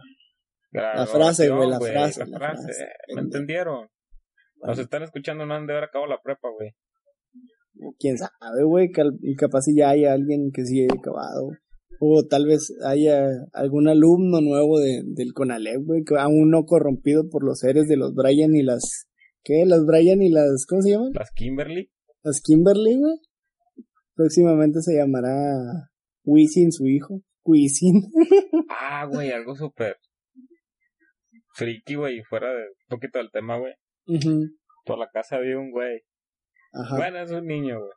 [0.71, 2.71] La, frase, güey, la, frase, la, frase.
[3.13, 3.89] ¿Me entendieron?
[4.63, 6.71] Nos están escuchando, no han de haber acabado la prepa, güey.
[7.99, 8.89] Quién sabe, güey,
[9.37, 11.49] capaz si ya hay alguien que sí haya acabado.
[11.99, 17.29] O tal vez haya algún alumno nuevo de, del CONALEP, güey, que aún no corrompido
[17.29, 19.07] por los seres de los Brian y las...
[19.43, 19.65] ¿Qué?
[19.65, 20.65] Las Brian y las...
[20.67, 21.11] ¿Cómo se llaman?
[21.13, 21.91] Las Kimberly.
[22.23, 23.15] Las Kimberly, güey.
[24.15, 25.90] Próximamente se llamará
[26.23, 27.21] Wisin, su hijo.
[27.43, 28.03] Wisin.
[28.69, 29.97] ah, güey, algo súper
[31.53, 33.73] friki, güey, fuera de un poquito del tema, güey.
[34.85, 36.01] Por la casa había un güey.
[36.73, 36.97] Ajá.
[36.97, 37.91] Bueno, es un niño, güey.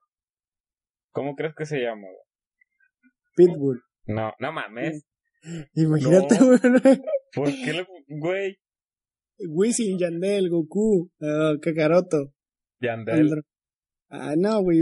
[1.11, 2.25] ¿Cómo crees que se llama, güey?
[3.37, 3.83] Pitbull.
[4.07, 5.07] No, no mames.
[5.75, 6.59] Imagínate, güey.
[7.35, 7.87] ¿Por qué le...
[8.09, 8.59] güey?
[9.49, 12.33] Wisin, Yandel, Goku, uh, Kakaroto.
[12.81, 13.43] Yandel.
[14.17, 14.81] Ah, no, güey,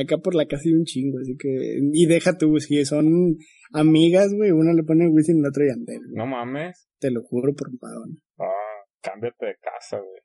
[0.00, 1.80] acá por la casa hay un chingo, así que...
[1.92, 3.36] Y deja tú, si son
[3.72, 6.00] amigas, güey, una le pone Wisin y la otra Yandel.
[6.14, 6.88] No mames.
[6.98, 8.22] Te lo juro por padrón.
[8.38, 10.22] Ah, cámbiate de casa, güey.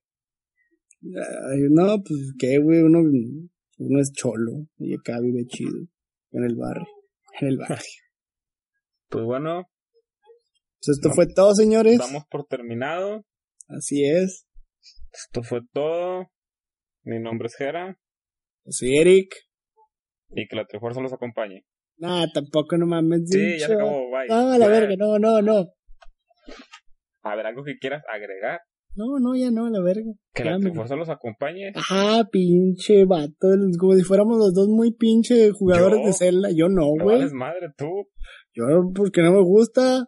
[1.70, 2.82] no, pues, ¿qué, güey?
[2.82, 3.00] Uno,
[3.80, 5.88] uno es cholo y acá vive chido.
[6.32, 6.88] En el barrio.
[7.42, 7.76] En el barrio.
[9.10, 9.70] pues bueno.
[10.80, 11.98] Pues esto fue todo, señores.
[11.98, 13.26] Damos por terminado.
[13.68, 14.48] Así es.
[15.12, 16.32] Esto fue todo.
[17.04, 18.00] Mi nombre es Jera.
[18.68, 19.34] Soy Eric.
[20.30, 21.66] Y que la Trifuerza los acompañe.
[21.98, 23.30] Nah, tampoco no mames.
[23.30, 24.28] Sí, ya se acabó, bye.
[24.28, 25.68] No, a la verga, no, no, no.
[27.22, 28.62] A ver, algo que quieras agregar.
[28.96, 30.12] No, no, ya no, a la verga.
[30.34, 31.72] Que la Trifuerza los acompañe.
[31.76, 33.48] Ajá, pinche vato.
[33.80, 36.50] Como si fuéramos los dos muy pinche jugadores de Zelda.
[36.52, 37.20] Yo no, güey.
[37.20, 37.90] No madre tú.
[38.54, 40.08] Yo, porque no me gusta.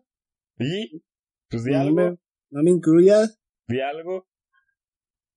[0.60, 1.03] ¿Y?
[1.49, 2.18] Pues di algo.
[2.51, 3.39] no me incluyas.
[3.68, 4.28] Di algo.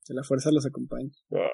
[0.07, 1.11] Que la fuerza los acompañe.
[1.33, 1.49] Ah.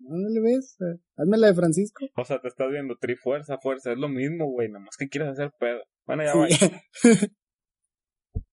[0.00, 0.76] No, le ves.
[1.16, 2.06] Hazme la de Francisco.
[2.16, 3.92] O sea, te estás viendo tri fuerza, fuerza.
[3.92, 4.68] Es lo mismo, güey.
[4.68, 5.80] Nada más que quieres hacer pedo.
[6.06, 6.48] Bueno, ya va.